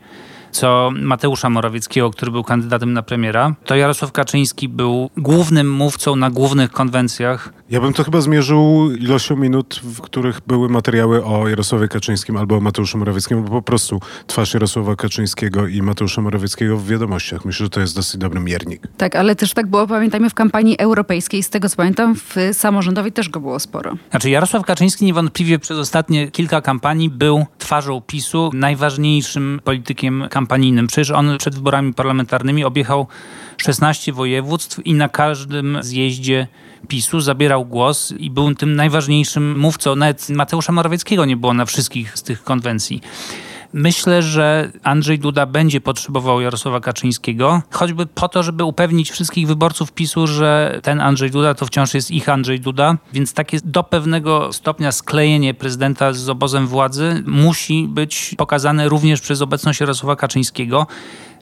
co 0.51 0.91
Mateusza 0.95 1.49
Morawieckiego, 1.49 2.11
który 2.11 2.31
był 2.31 2.43
kandydatem 2.43 2.93
na 2.93 3.03
premiera. 3.03 3.55
To 3.65 3.75
Jarosław 3.75 4.11
Kaczyński 4.11 4.69
był 4.69 5.09
głównym 5.17 5.71
mówcą 5.71 6.15
na 6.15 6.29
głównych 6.29 6.71
konwencjach 6.71 7.53
Ja 7.73 7.81
bym 7.81 7.93
to 7.93 8.03
chyba 8.03 8.21
zmierzył 8.21 8.91
ilością 8.99 9.35
minut, 9.35 9.81
w 9.83 10.01
których 10.01 10.41
były 10.47 10.69
materiały 10.69 11.25
o 11.25 11.47
Jarosławie 11.47 11.87
Kaczyńskim 11.87 12.37
albo 12.37 12.57
o 12.57 12.59
Mateuszu 12.59 12.97
Morawieckim, 12.97 13.37
albo 13.37 13.49
po 13.49 13.61
prostu 13.61 13.99
twarz 14.27 14.53
Jarosława 14.53 14.95
Kaczyńskiego 14.95 15.67
i 15.67 15.81
Mateusza 15.81 16.21
Morawieckiego 16.21 16.77
w 16.77 16.87
wiadomościach. 16.87 17.45
Myślę, 17.45 17.65
że 17.65 17.69
to 17.69 17.79
jest 17.79 17.95
dosyć 17.95 18.17
dobry 18.17 18.39
miernik. 18.39 18.87
Tak, 18.97 19.15
ale 19.15 19.35
też 19.35 19.53
tak 19.53 19.67
było, 19.67 19.87
pamiętajmy, 19.87 20.29
w 20.29 20.33
kampanii 20.33 20.77
europejskiej. 20.79 21.43
Z 21.43 21.49
tego 21.49 21.69
co 21.69 21.75
pamiętam, 21.75 22.15
w 22.15 22.35
samorządowej 22.51 23.11
też 23.11 23.29
go 23.29 23.39
było 23.39 23.59
sporo. 23.59 23.97
Znaczy 24.09 24.29
Jarosław 24.29 24.65
Kaczyński 24.65 25.05
niewątpliwie 25.05 25.59
przez 25.59 25.77
ostatnie 25.77 26.31
kilka 26.31 26.61
kampanii 26.61 27.09
był 27.09 27.45
twarzą 27.57 28.01
PiSu, 28.01 28.51
najważniejszym 28.53 29.61
politykiem 29.63 30.23
kampanijnym. 30.29 30.87
Przecież 30.87 31.11
on 31.11 31.37
przed 31.37 31.55
wyborami 31.55 31.93
parlamentarnymi 31.93 32.63
objechał 32.63 33.07
16 33.57 34.13
województw 34.13 34.85
i 34.85 34.93
na 34.93 35.09
każdym 35.09 35.77
zjeździe 35.81 36.47
PiSu 36.87 37.21
zabierał 37.21 37.65
głos 37.65 38.13
i 38.17 38.29
był 38.29 38.55
tym 38.55 38.75
najważniejszym 38.75 39.59
mówcą. 39.59 39.95
Nawet 39.95 40.29
Mateusza 40.29 40.71
Morawieckiego 40.71 41.25
nie 41.25 41.37
było 41.37 41.53
na 41.53 41.65
wszystkich 41.65 42.17
z 42.17 42.23
tych 42.23 42.43
konwencji. 42.43 43.01
Myślę, 43.73 44.21
że 44.21 44.71
Andrzej 44.83 45.19
Duda 45.19 45.45
będzie 45.45 45.81
potrzebował 45.81 46.41
Jarosława 46.41 46.79
Kaczyńskiego, 46.79 47.61
choćby 47.71 48.05
po 48.05 48.27
to, 48.27 48.43
żeby 48.43 48.63
upewnić 48.63 49.11
wszystkich 49.11 49.47
wyborców 49.47 49.91
PiSu, 49.91 50.27
że 50.27 50.79
ten 50.83 51.01
Andrzej 51.01 51.31
Duda 51.31 51.53
to 51.53 51.65
wciąż 51.65 51.93
jest 51.93 52.11
ich 52.11 52.29
Andrzej 52.29 52.59
Duda. 52.59 52.97
Więc 53.13 53.33
takie 53.33 53.57
do 53.63 53.83
pewnego 53.83 54.53
stopnia 54.53 54.91
sklejenie 54.91 55.53
prezydenta 55.53 56.13
z 56.13 56.29
obozem 56.29 56.67
władzy 56.67 57.23
musi 57.25 57.87
być 57.87 58.35
pokazane 58.37 58.89
również 58.89 59.21
przez 59.21 59.41
obecność 59.41 59.79
Jarosława 59.79 60.15
Kaczyńskiego 60.15 60.87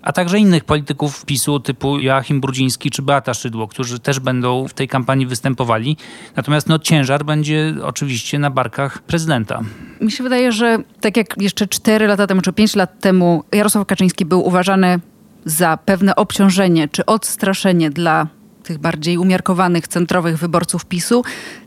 a 0.02 0.14
także 0.14 0.40
innych 0.40 0.64
polityków 0.64 1.26
PiSu 1.26 1.60
typu 1.60 2.00
Joachim 2.00 2.42
Brudziński 2.42 2.92
czy 2.92 3.02
Beata 3.02 3.34
Szydło, 3.34 3.68
którzy 3.68 4.00
też 4.00 4.20
będą 4.20 4.68
w 4.68 4.74
tej 4.74 4.88
kampanii 4.88 5.26
występowali. 5.26 5.98
Natomiast 6.36 6.68
no, 6.68 6.80
ciężar 6.80 7.26
będzie 7.26 7.74
oczywiście 7.84 8.40
na 8.40 8.50
barkach 8.50 9.02
prezydenta. 9.02 9.62
Mi 10.02 10.12
się 10.12 10.24
wydaje, 10.24 10.52
że 10.52 10.78
tak 11.02 11.18
jak 11.18 11.36
jeszcze 11.38 11.68
4 11.68 12.08
lata 12.08 12.28
temu 12.28 12.42
czy 12.42 12.54
5 12.54 12.76
lat 12.76 13.00
temu 13.00 13.44
Jarosław 13.52 13.88
Kaczyński 13.88 14.26
był 14.26 14.48
uważany 14.48 15.00
za 15.46 15.78
pewne 15.78 16.16
obciążenie 16.16 16.88
czy 16.88 17.06
odstraszenie 17.06 17.90
dla 17.90 18.28
tych 18.64 18.78
bardziej 18.78 19.18
umiarkowanych, 19.18 19.88
centrowych 19.88 20.38
wyborców 20.38 20.86
PiSu, 20.86 21.24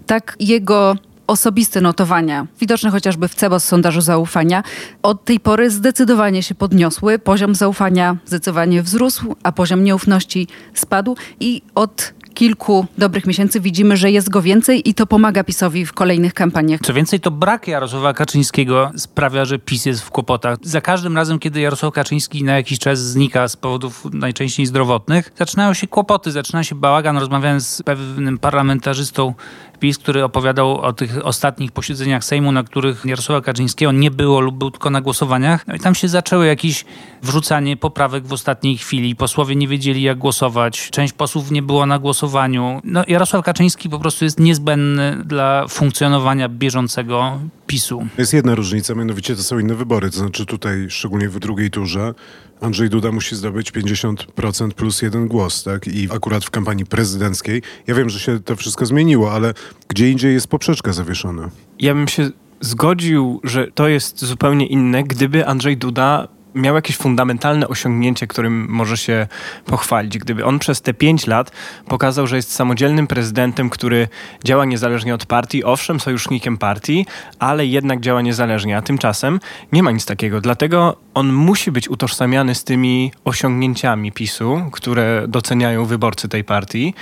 tak 0.07 0.37
jego 0.41 0.97
osobiste 1.27 1.81
notowania, 1.81 2.47
widoczne 2.61 2.91
chociażby 2.91 3.29
w 3.29 3.35
CEBOS 3.35 3.65
sondażu 3.65 4.01
zaufania, 4.01 4.63
od 5.03 5.25
tej 5.25 5.41
pory 5.41 5.71
zdecydowanie 5.71 6.43
się 6.43 6.55
podniosły. 6.55 7.19
Poziom 7.19 7.55
zaufania 7.55 8.17
zdecydowanie 8.27 8.83
wzrósł, 8.83 9.37
a 9.43 9.53
poziom 9.53 9.85
nieufności 9.85 10.49
spadł 10.75 11.17
i 11.41 11.63
od 11.75 12.15
kilku 12.35 12.87
dobrych 12.99 13.27
miesięcy 13.27 13.61
widzimy, 13.61 13.97
że 13.97 14.11
jest 14.11 14.29
go 14.29 14.43
więcej 14.43 14.89
i 14.89 14.95
to 14.95 15.07
pomaga 15.07 15.45
PiSowi 15.45 15.87
w 15.87 15.93
kolejnych 15.93 16.35
kampaniach. 16.35 16.81
Co 16.81 16.95
więcej, 16.95 17.21
to 17.21 17.31
brak 17.31 17.69
Jarosława 17.69 18.13
Kaczyńskiego 18.13 18.91
sprawia, 18.97 19.45
że 19.45 19.59
PiS 19.59 19.87
jest 19.87 20.03
w 20.03 20.11
kłopotach. 20.11 20.59
Za 20.63 20.81
każdym 20.81 21.17
razem, 21.17 21.39
kiedy 21.39 21.61
Jarosław 21.61 21.95
Kaczyński 21.95 22.45
na 22.45 22.57
jakiś 22.57 22.79
czas 22.79 22.99
znika 22.99 23.49
z 23.49 23.57
powodów 23.57 24.07
najczęściej 24.13 24.67
zdrowotnych, 24.67 25.33
zaczynają 25.39 25.75
się 25.75 25.87
kłopoty, 25.87 26.33
zaczyna 26.33 26.65
się 26.65 26.75
bałagan. 26.75 27.19
Rozmawiałem 27.19 27.61
z 27.61 27.83
pewnym 27.83 28.39
parlamentarzystą 28.39 29.35
PiS, 29.85 29.99
który 29.99 30.25
opowiadał 30.25 30.81
o 30.81 30.93
tych 30.93 31.27
ostatnich 31.27 31.73
posiedzeniach 31.73 32.25
Sejmu, 32.25 32.53
na 32.53 32.63
których 32.63 33.05
Jarosława 33.05 33.41
Kaczyńskiego 33.41 33.93
nie 33.93 34.11
było 34.11 34.41
lub 34.41 34.59
był 34.59 34.71
tylko 34.71 34.91
na 34.91 35.01
głosowaniach. 35.01 35.67
No 35.67 35.75
i 35.75 35.81
tam 35.81 35.95
się 35.95 36.09
zaczęło 36.09 36.45
jakieś 36.45 36.85
wrzucanie 37.23 37.77
poprawek 37.77 38.27
w 38.27 38.33
ostatniej 38.33 38.79
chwili. 38.79 39.17
Posłowie 39.17 39.57
nie 39.57 39.69
wiedzieli, 39.69 40.03
jak 40.03 40.19
głosować. 40.19 40.91
Część 40.91 41.13
posłów 41.13 41.51
nie 41.51 41.63
było 41.63 41.87
na 41.87 41.99
głosowaniu. 41.99 42.81
No, 42.85 43.05
Jarosław 43.09 43.45
Kaczyński 43.45 43.89
po 43.89 43.99
prostu 43.99 44.25
jest 44.25 44.41
niezbędny 44.41 45.23
dla 45.25 45.69
funkcjonowania 45.69 46.49
bieżącego 46.49 47.39
PiSu. 47.67 48.07
Jest 48.19 48.33
jedna 48.33 48.55
różnica, 48.55 48.95
mianowicie 48.95 49.37
to 49.37 49.43
są 49.43 49.59
inne 49.59 49.75
wybory. 49.75 50.11
To 50.11 50.17
znaczy 50.17 50.47
tutaj, 50.47 50.87
szczególnie 50.91 51.29
w 51.29 51.39
drugiej 51.39 51.71
turze, 51.71 52.15
Andrzej 52.61 52.91
Duda 52.91 53.13
musi 53.13 53.37
zdobyć 53.37 53.73
50% 53.73 54.71
plus 54.71 55.03
jeden 55.03 55.29
głos, 55.29 55.65
tak? 55.65 55.89
I 55.89 56.09
akurat 56.13 56.45
w 56.45 56.51
kampanii 56.51 56.87
prezydenckiej, 56.87 57.63
ja 57.87 57.95
wiem, 57.95 58.09
że 58.09 58.21
się 58.21 58.41
to 58.41 58.57
wszystko 58.57 58.87
zmieniło, 58.87 59.33
ale 59.33 59.55
gdzie 59.89 60.11
indziej 60.11 60.35
jest 60.35 60.47
poprzeczka 60.47 60.93
zawieszona. 60.93 61.51
Ja 61.79 61.95
bym 61.95 62.09
się 62.09 62.31
zgodził, 62.61 63.41
że 63.45 63.69
to 63.75 63.89
jest 63.89 64.25
zupełnie 64.25 64.67
inne, 64.67 65.05
gdyby 65.05 65.47
Andrzej 65.47 65.77
Duda 65.77 66.29
miał 66.55 66.75
jakieś 66.75 66.97
fundamentalne 66.97 67.69
osiągnięcie, 67.69 68.27
którym 68.27 68.67
może 68.69 68.97
się 68.97 69.27
pochwalić. 69.67 70.19
Gdyby 70.19 70.45
on 70.45 70.59
przez 70.59 70.83
te 70.83 70.95
pięć 70.95 71.27
lat 71.27 71.51
pokazał, 71.89 72.27
że 72.27 72.37
jest 72.37 72.53
samodzielnym 72.53 73.07
prezydentem, 73.07 73.71
który 73.71 74.09
działa 74.45 74.65
niezależnie 74.65 75.15
od 75.15 75.27
partii, 75.27 75.65
owszem, 75.65 76.01
sojusznikiem 76.01 76.59
partii, 76.59 77.07
ale 77.39 77.67
jednak 77.67 78.01
działa 78.01 78.23
niezależnie, 78.23 78.77
a 78.77 78.83
tymczasem 78.83 79.41
nie 79.73 79.83
ma 79.83 79.91
nic 79.91 80.07
takiego. 80.07 80.41
Dlatego 80.41 81.04
on 81.15 81.33
musi 81.33 81.73
być 81.73 81.89
utożsamiany 81.89 82.55
z 82.55 82.65
tymi 82.65 83.13
osiągnięciami 83.25 84.13
PiSu, 84.13 84.63
które 84.73 85.25
doceniają 85.29 85.85
wyborcy 85.85 86.29
tej 86.29 86.45
partii, 86.45 86.95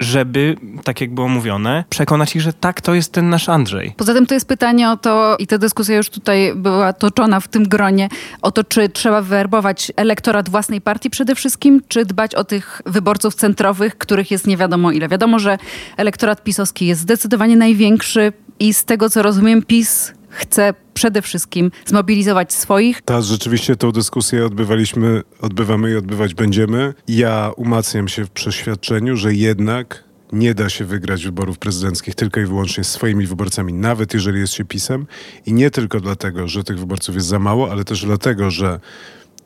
żeby, 0.00 0.56
tak 0.84 1.00
jak 1.00 1.14
było 1.14 1.28
mówione, 1.28 1.84
przekonać 1.90 2.36
ich, 2.36 2.42
że 2.42 2.52
tak, 2.52 2.80
to 2.80 2.94
jest 2.94 3.12
ten 3.12 3.30
nasz 3.30 3.48
Andrzej. 3.48 3.94
Poza 3.96 4.14
tym 4.14 4.26
to 4.26 4.34
jest 4.34 4.48
pytanie 4.48 4.90
o 4.90 4.96
to, 4.96 5.36
i 5.38 5.46
ta 5.46 5.58
dyskusja 5.58 5.96
już 5.96 6.10
tutaj 6.10 6.52
była 6.56 6.92
toczona 6.92 7.40
w 7.40 7.48
tym 7.48 7.68
gronie, 7.68 8.08
o 8.42 8.50
to, 8.50 8.64
czy 8.64 8.88
trzeba 8.88 9.22
wywerbować 9.22 9.92
elektorat 9.96 10.48
własnej 10.48 10.80
partii 10.80 11.10
przede 11.10 11.34
wszystkim, 11.34 11.82
czy 11.88 12.04
dbać 12.04 12.34
o 12.34 12.44
tych 12.44 12.82
wyborców 12.86 13.34
centrowych, 13.34 13.98
których 13.98 14.30
jest 14.30 14.46
nie 14.46 14.56
wiadomo 14.56 14.92
ile. 14.92 15.08
Wiadomo, 15.08 15.38
że 15.38 15.58
elektorat 15.96 16.44
pisowski 16.44 16.86
jest 16.86 17.00
zdecydowanie 17.00 17.56
największy 17.56 18.32
i 18.60 18.74
z 18.74 18.84
tego, 18.84 19.10
co 19.10 19.22
rozumiem, 19.22 19.62
PiS 19.62 20.17
chce 20.28 20.74
przede 20.94 21.22
wszystkim 21.22 21.70
zmobilizować 21.86 22.52
swoich. 22.52 23.02
Tak, 23.02 23.22
rzeczywiście 23.22 23.76
tą 23.76 23.92
dyskusję 23.92 24.46
odbywaliśmy, 24.46 25.22
odbywamy 25.40 25.90
i 25.90 25.96
odbywać 25.96 26.34
będziemy. 26.34 26.94
Ja 27.08 27.50
umacniam 27.56 28.08
się 28.08 28.24
w 28.24 28.30
przeświadczeniu, 28.30 29.16
że 29.16 29.34
jednak 29.34 30.04
nie 30.32 30.54
da 30.54 30.68
się 30.68 30.84
wygrać 30.84 31.24
wyborów 31.24 31.58
prezydenckich 31.58 32.14
tylko 32.14 32.40
i 32.40 32.46
wyłącznie 32.46 32.84
swoimi 32.84 33.26
wyborcami, 33.26 33.72
nawet 33.72 34.14
jeżeli 34.14 34.40
jest 34.40 34.52
się 34.52 34.64
pisem. 34.64 35.06
I 35.46 35.52
nie 35.52 35.70
tylko 35.70 36.00
dlatego, 36.00 36.48
że 36.48 36.64
tych 36.64 36.78
wyborców 36.78 37.14
jest 37.14 37.26
za 37.26 37.38
mało, 37.38 37.70
ale 37.70 37.84
też 37.84 38.04
dlatego, 38.04 38.50
że 38.50 38.80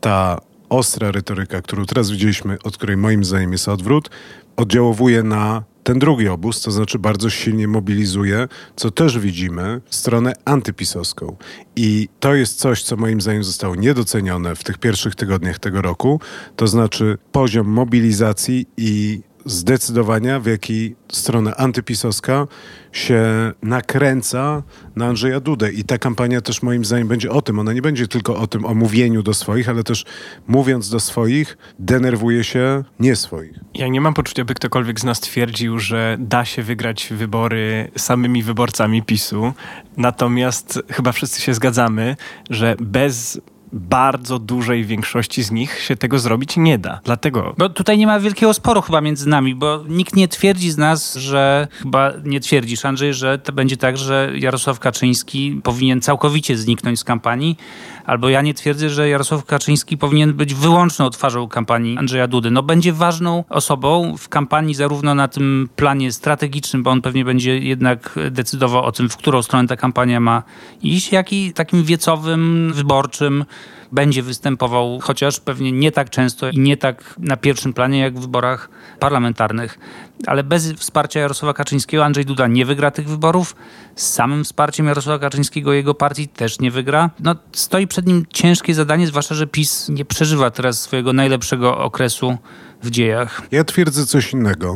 ta 0.00 0.38
ostra 0.68 1.10
retoryka, 1.10 1.62
którą 1.62 1.86
teraz 1.86 2.10
widzieliśmy, 2.10 2.58
od 2.64 2.76
której 2.76 2.96
moim 2.96 3.24
zdaniem 3.24 3.52
jest 3.52 3.68
odwrót, 3.68 4.10
oddziałowuje 4.56 5.22
na 5.22 5.62
ten 5.82 5.98
drugi 5.98 6.28
obóz, 6.28 6.60
to 6.60 6.70
znaczy 6.70 6.98
bardzo 6.98 7.30
silnie 7.30 7.68
mobilizuje, 7.68 8.48
co 8.76 8.90
też 8.90 9.18
widzimy, 9.18 9.80
stronę 9.90 10.32
antypisowską. 10.44 11.36
I 11.76 12.08
to 12.20 12.34
jest 12.34 12.58
coś, 12.58 12.82
co 12.82 12.96
moim 12.96 13.20
zdaniem 13.20 13.44
zostało 13.44 13.74
niedocenione 13.74 14.56
w 14.56 14.64
tych 14.64 14.78
pierwszych 14.78 15.14
tygodniach 15.14 15.58
tego 15.58 15.82
roku, 15.82 16.20
to 16.56 16.66
znaczy 16.66 17.18
poziom 17.32 17.66
mobilizacji 17.66 18.66
i 18.76 19.20
zdecydowania, 19.44 20.40
w 20.40 20.46
jaki 20.46 20.94
strona 21.12 21.56
antypisowska 21.56 22.46
się 22.92 23.22
nakręca 23.62 24.62
na 24.96 25.06
Andrzeja 25.06 25.40
Dudę. 25.40 25.72
I 25.72 25.84
ta 25.84 25.98
kampania 25.98 26.40
też 26.40 26.62
moim 26.62 26.84
zdaniem 26.84 27.08
będzie 27.08 27.30
o 27.30 27.42
tym. 27.42 27.58
Ona 27.58 27.72
nie 27.72 27.82
będzie 27.82 28.08
tylko 28.08 28.36
o 28.36 28.46
tym, 28.46 28.64
o 28.64 28.74
mówieniu 28.74 29.22
do 29.22 29.34
swoich, 29.34 29.68
ale 29.68 29.84
też 29.84 30.04
mówiąc 30.46 30.90
do 30.90 31.00
swoich, 31.00 31.58
denerwuje 31.78 32.44
się 32.44 32.84
nie 33.00 33.16
swoich. 33.16 33.58
Ja 33.74 33.88
nie 33.88 34.00
mam 34.00 34.14
poczucia, 34.14 34.44
by 34.44 34.54
ktokolwiek 34.54 35.00
z 35.00 35.04
nas 35.04 35.20
twierdził, 35.20 35.78
że 35.78 36.16
da 36.20 36.44
się 36.44 36.62
wygrać 36.62 37.08
wybory 37.10 37.90
samymi 37.96 38.42
wyborcami 38.42 39.02
PiSu. 39.02 39.52
Natomiast 39.96 40.82
chyba 40.90 41.12
wszyscy 41.12 41.40
się 41.40 41.54
zgadzamy, 41.54 42.16
że 42.50 42.76
bez 42.80 43.40
bardzo 43.72 44.38
dużej 44.38 44.84
większości 44.84 45.42
z 45.42 45.50
nich 45.50 45.80
się 45.80 45.96
tego 45.96 46.18
zrobić 46.18 46.56
nie 46.56 46.78
da. 46.78 47.00
Dlatego. 47.04 47.54
Bo 47.58 47.68
tutaj 47.68 47.98
nie 47.98 48.06
ma 48.06 48.20
wielkiego 48.20 48.54
sporu 48.54 48.82
chyba 48.82 49.00
między 49.00 49.28
nami, 49.28 49.54
bo 49.54 49.84
nikt 49.88 50.16
nie 50.16 50.28
twierdzi 50.28 50.70
z 50.70 50.78
nas, 50.78 51.14
że 51.14 51.68
chyba 51.82 52.12
nie 52.24 52.40
twierdzisz, 52.40 52.84
Andrzej, 52.84 53.14
że 53.14 53.38
to 53.38 53.52
będzie 53.52 53.76
tak, 53.76 53.98
że 53.98 54.32
Jarosław 54.34 54.78
Kaczyński 54.80 55.60
powinien 55.62 56.00
całkowicie 56.00 56.56
zniknąć 56.56 57.00
z 57.00 57.04
kampanii, 57.04 57.56
albo 58.04 58.28
ja 58.28 58.42
nie 58.42 58.54
twierdzę, 58.54 58.90
że 58.90 59.08
Jarosław 59.08 59.44
Kaczyński 59.44 59.98
powinien 59.98 60.32
być 60.34 60.54
wyłączną 60.54 61.10
twarzą 61.10 61.48
kampanii 61.48 61.98
Andrzeja 61.98 62.28
Dudy. 62.28 62.50
No 62.50 62.62
będzie 62.62 62.92
ważną 62.92 63.44
osobą 63.48 64.16
w 64.18 64.28
kampanii 64.28 64.74
zarówno 64.74 65.14
na 65.14 65.28
tym 65.28 65.68
planie 65.76 66.12
strategicznym, 66.12 66.82
bo 66.82 66.90
on 66.90 67.02
pewnie 67.02 67.24
będzie 67.24 67.58
jednak 67.58 68.18
decydował 68.30 68.84
o 68.84 68.92
tym, 68.92 69.08
w 69.08 69.16
którą 69.16 69.42
stronę 69.42 69.68
ta 69.68 69.76
kampania 69.76 70.20
ma 70.20 70.42
iść, 70.82 71.12
jak 71.12 71.32
i 71.32 71.52
takim 71.52 71.84
wiecowym, 71.84 72.72
wyborczym, 72.74 73.44
będzie 73.92 74.22
występował, 74.22 74.98
chociaż 75.02 75.40
pewnie 75.40 75.72
nie 75.72 75.92
tak 75.92 76.10
często 76.10 76.50
i 76.50 76.58
nie 76.58 76.76
tak 76.76 77.14
na 77.18 77.36
pierwszym 77.36 77.72
planie 77.72 77.98
jak 77.98 78.18
w 78.18 78.20
wyborach 78.20 78.68
parlamentarnych. 79.00 79.78
Ale 80.26 80.44
bez 80.44 80.72
wsparcia 80.72 81.20
Jarosława 81.20 81.54
Kaczyńskiego 81.54 82.04
Andrzej 82.04 82.24
Duda 82.24 82.46
nie 82.46 82.66
wygra 82.66 82.90
tych 82.90 83.08
wyborów. 83.08 83.56
Z 83.96 84.08
samym 84.08 84.44
wsparciem 84.44 84.86
Jarosława 84.86 85.18
Kaczyńskiego 85.18 85.72
jego 85.72 85.94
partii 85.94 86.28
też 86.28 86.60
nie 86.60 86.70
wygra. 86.70 87.10
No, 87.20 87.34
stoi 87.52 87.86
przed 87.86 88.06
nim 88.06 88.26
ciężkie 88.32 88.74
zadanie, 88.74 89.06
zwłaszcza, 89.06 89.34
że 89.34 89.46
PiS 89.46 89.88
nie 89.88 90.04
przeżywa 90.04 90.50
teraz 90.50 90.80
swojego 90.80 91.12
najlepszego 91.12 91.78
okresu 91.78 92.36
w 92.82 92.90
dziejach. 92.90 93.42
Ja 93.50 93.64
twierdzę 93.64 94.06
coś 94.06 94.32
innego. 94.32 94.74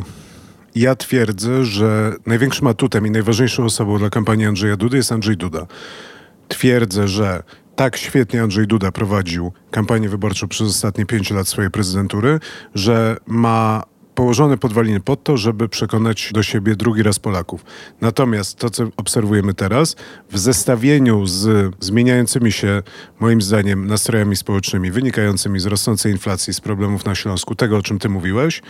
Ja 0.75 0.95
twierdzę, 0.95 1.65
że 1.65 2.13
największym 2.25 2.67
atutem 2.67 3.07
i 3.07 3.11
najważniejszą 3.11 3.65
osobą 3.65 3.97
dla 3.97 4.09
kampanii 4.09 4.45
Andrzeja 4.45 4.77
Dudy 4.77 4.97
jest 4.97 5.11
Andrzej 5.11 5.37
Duda. 5.37 5.67
Twierdzę, 6.47 7.07
że 7.07 7.43
tak 7.77 7.97
świetnie 7.97 8.41
Andrzej 8.41 8.67
Duda 8.67 8.91
prowadził 8.91 9.51
kampanię 9.71 10.09
wyborczą 10.09 10.47
przez 10.47 10.67
ostatnie 10.67 11.05
pięć 11.05 11.31
lat 11.31 11.47
swojej 11.47 11.71
prezydentury, 11.71 12.39
że 12.75 13.17
ma 13.27 13.83
położone 14.15 14.57
podwaliny 14.57 14.99
pod 14.99 15.23
to, 15.23 15.37
żeby 15.37 15.69
przekonać 15.69 16.31
do 16.33 16.43
siebie 16.43 16.75
drugi 16.75 17.03
raz 17.03 17.19
Polaków. 17.19 17.65
Natomiast 18.01 18.57
to, 18.57 18.69
co 18.69 18.87
obserwujemy 18.97 19.53
teraz, 19.53 19.95
w 20.31 20.39
zestawieniu 20.39 21.25
z 21.25 21.75
zmieniającymi 21.79 22.51
się, 22.51 22.83
moim 23.19 23.41
zdaniem, 23.41 23.87
nastrojami 23.87 24.35
społecznymi, 24.35 24.91
wynikającymi 24.91 25.59
z 25.59 25.65
rosnącej 25.65 26.11
inflacji, 26.11 26.53
z 26.53 26.61
problemów 26.61 27.05
na 27.05 27.15
Śląsku, 27.15 27.55
tego, 27.55 27.77
o 27.77 27.81
czym 27.81 27.99
ty 27.99 28.09
mówiłeś, 28.09 28.61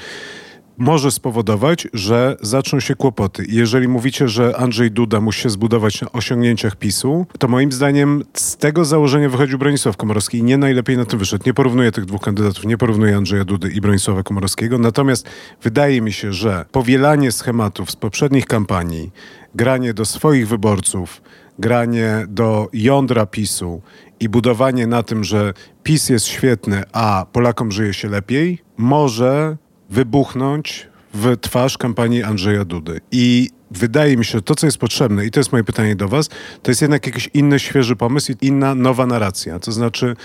może 0.78 1.12
spowodować, 1.12 1.88
że 1.94 2.38
zaczną 2.42 2.80
się 2.80 2.96
kłopoty. 2.96 3.46
Jeżeli 3.50 3.88
mówicie, 3.88 4.28
że 4.28 4.58
Andrzej 4.58 4.92
Duda 4.92 5.22
musi 5.22 5.42
się 5.42 5.50
zbudować 5.50 6.02
na 6.02 6.12
osiągnięciach 6.12 6.76
PiSu, 6.76 7.26
to 7.40 7.48
moim 7.48 7.72
zdaniem 7.72 8.24
z 8.34 8.58
tego 8.58 8.86
założenia 8.86 9.30
wychodził 9.30 9.58
Bronisław 9.58 9.98
Komorowski 9.98 10.38
i 10.38 10.44
nie 10.44 10.58
najlepiej 10.58 10.98
na 10.98 11.06
tym 11.06 11.20
wyszedł. 11.20 11.44
Nie 11.46 11.54
porównuję 11.54 11.92
tych 11.92 12.06
dwóch 12.06 12.22
kandydatów, 12.22 12.66
nie 12.66 12.78
porównuję 12.78 13.18
Andrzeja 13.18 13.46
Dudy 13.46 13.70
i 13.70 13.82
Bronisława 13.82 14.24
Komorowskiego, 14.24 14.78
natomiast 14.78 15.30
wydaje 15.64 16.02
mi 16.02 16.14
się, 16.14 16.34
że 16.34 16.66
powielanie 16.72 17.32
schematów 17.32 17.92
z 17.92 17.96
poprzednich 17.96 18.46
kampanii, 18.46 19.12
granie 19.56 19.94
do 19.94 20.06
swoich 20.06 20.48
wyborców, 20.48 21.22
granie 21.60 22.26
do 22.28 22.68
jądra 22.74 23.26
PiSu 23.26 23.82
i 24.20 24.30
budowanie 24.30 24.88
na 24.88 25.04
tym, 25.04 25.24
że 25.24 25.54
PiS 25.84 26.10
jest 26.10 26.26
świetny, 26.26 26.84
a 26.94 27.26
Polakom 27.32 27.72
żyje 27.72 27.94
się 27.94 28.10
lepiej, 28.10 28.60
może 28.78 29.58
wybuchnąć 29.90 30.88
w 31.14 31.38
twarz 31.42 31.78
kampanii 31.78 32.24
Andrzeja 32.24 32.66
Dudy. 32.66 33.02
I 33.12 33.50
wydaje 33.72 34.18
mi 34.18 34.26
się, 34.26 34.32
że 34.32 34.42
to, 34.42 34.56
co 34.56 34.68
jest 34.68 34.78
potrzebne, 34.78 35.26
i 35.26 35.32
to 35.32 35.40
jest 35.40 35.52
moje 35.52 35.64
pytanie 35.64 35.96
do 35.96 36.08
Was, 36.08 36.30
to 36.62 36.72
jest 36.72 36.82
jednak 36.82 37.06
jakiś 37.06 37.30
inny, 37.34 37.60
świeży 37.60 37.96
pomysł 37.96 38.32
i 38.32 38.48
inna, 38.48 38.76
nowa 38.76 39.06
narracja. 39.06 39.60
To 39.60 39.72
znaczy, 39.72 40.16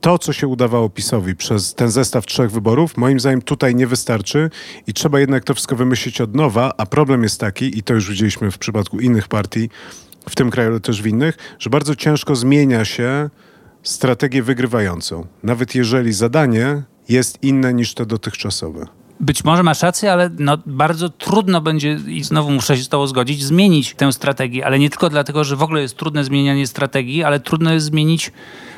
to, 0.00 0.18
co 0.18 0.32
się 0.32 0.46
udawało 0.46 0.90
PiSowi 0.90 1.36
przez 1.36 1.74
ten 1.74 1.90
zestaw 1.90 2.26
trzech 2.26 2.50
wyborów, 2.50 2.96
moim 2.96 3.20
zdaniem 3.20 3.42
tutaj 3.42 3.74
nie 3.74 3.86
wystarczy 3.86 4.50
i 4.86 4.92
trzeba 4.92 5.20
jednak 5.20 5.44
to 5.44 5.54
wszystko 5.54 5.76
wymyślić 5.76 6.20
od 6.20 6.34
nowa, 6.34 6.72
a 6.76 6.86
problem 6.86 7.22
jest 7.22 7.40
taki, 7.40 7.78
i 7.78 7.82
to 7.82 7.94
już 7.94 8.10
widzieliśmy 8.10 8.50
w 8.50 8.58
przypadku 8.58 9.00
innych 9.00 9.28
partii, 9.28 9.70
w 10.28 10.34
tym 10.34 10.50
kraju, 10.50 10.70
ale 10.70 10.80
też 10.80 11.02
w 11.02 11.06
innych, 11.06 11.36
że 11.58 11.70
bardzo 11.70 11.94
ciężko 11.94 12.36
zmienia 12.36 12.84
się 12.84 13.30
strategię 13.82 14.42
wygrywającą, 14.42 15.26
nawet 15.42 15.74
jeżeli 15.74 16.12
zadanie 16.12 16.82
jest 17.08 17.38
inne 17.42 17.74
niż 17.74 17.94
te 17.94 18.06
dotychczasowe. 18.06 18.99
Być 19.20 19.44
może 19.44 19.62
masz 19.62 19.82
rację, 19.82 20.12
ale 20.12 20.30
no 20.38 20.58
bardzo 20.66 21.08
trudno 21.08 21.60
będzie, 21.60 21.98
i 22.06 22.24
znowu 22.24 22.50
muszę 22.50 22.76
się 22.76 22.82
z 22.82 22.88
tobą 22.88 23.06
zgodzić, 23.06 23.44
zmienić 23.44 23.94
tę 23.94 24.12
strategię, 24.12 24.66
ale 24.66 24.78
nie 24.78 24.90
tylko 24.90 25.10
dlatego, 25.10 25.44
że 25.44 25.56
w 25.56 25.62
ogóle 25.62 25.82
jest 25.82 25.96
trudne 25.96 26.24
zmienianie 26.24 26.66
strategii, 26.66 27.24
ale 27.24 27.40
trudno 27.40 27.72
jest 27.72 27.86
zmienić 27.86 28.32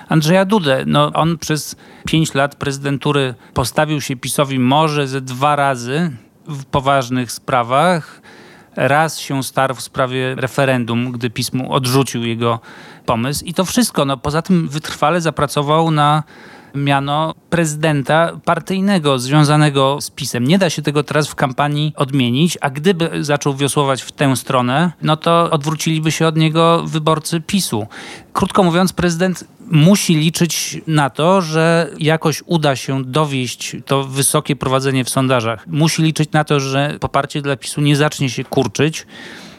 Andrzeja 0.08 0.44
Dudę. 0.44 0.84
No, 0.86 1.12
on 1.14 1.38
przez 1.38 1.76
pięć 2.06 2.34
lat 2.34 2.54
prezydentury 2.54 3.34
postawił 3.54 4.00
się 4.00 4.16
PiSowi 4.16 4.58
może 4.58 5.08
ze 5.08 5.20
dwa 5.20 5.56
razy 5.56 6.10
w 6.46 6.64
poważnych 6.64 7.32
sprawach. 7.32 8.22
Raz 8.76 9.18
się 9.18 9.42
starł 9.42 9.74
w 9.74 9.82
sprawie 9.82 10.34
referendum, 10.34 11.12
gdy 11.12 11.30
PiS 11.30 11.52
mu 11.52 11.72
odrzucił 11.72 12.24
jego 12.24 12.60
pomysł 13.06 13.44
i 13.44 13.54
to 13.54 13.64
wszystko. 13.64 14.04
No, 14.04 14.16
poza 14.16 14.42
tym 14.42 14.68
wytrwale 14.68 15.20
zapracował 15.20 15.90
na 15.90 16.22
miano 16.74 17.34
prezydenta 17.50 18.32
partyjnego 18.44 19.18
związanego 19.18 20.00
z 20.00 20.10
PiSem. 20.10 20.44
Nie 20.44 20.58
da 20.58 20.70
się 20.70 20.82
tego 20.82 21.02
teraz 21.02 21.28
w 21.28 21.34
kampanii 21.34 21.92
odmienić, 21.96 22.58
a 22.60 22.70
gdyby 22.70 23.24
zaczął 23.24 23.54
wiosłować 23.54 24.02
w 24.02 24.12
tę 24.12 24.36
stronę, 24.36 24.92
no 25.02 25.16
to 25.16 25.50
odwróciliby 25.50 26.12
się 26.12 26.26
od 26.26 26.36
niego 26.36 26.82
wyborcy 26.86 27.40
PiSu. 27.40 27.86
Krótko 28.32 28.62
mówiąc, 28.62 28.92
prezydent 28.92 29.44
musi 29.70 30.14
liczyć 30.14 30.80
na 30.86 31.10
to, 31.10 31.42
że 31.42 31.90
jakoś 31.98 32.42
uda 32.46 32.76
się 32.76 33.04
dowieść 33.04 33.76
to 33.86 34.04
wysokie 34.04 34.56
prowadzenie 34.56 35.04
w 35.04 35.10
sondażach. 35.10 35.66
Musi 35.66 36.02
liczyć 36.02 36.32
na 36.32 36.44
to, 36.44 36.60
że 36.60 36.96
poparcie 37.00 37.42
dla 37.42 37.56
PiSu 37.56 37.80
nie 37.80 37.96
zacznie 37.96 38.30
się 38.30 38.44
kurczyć 38.44 39.06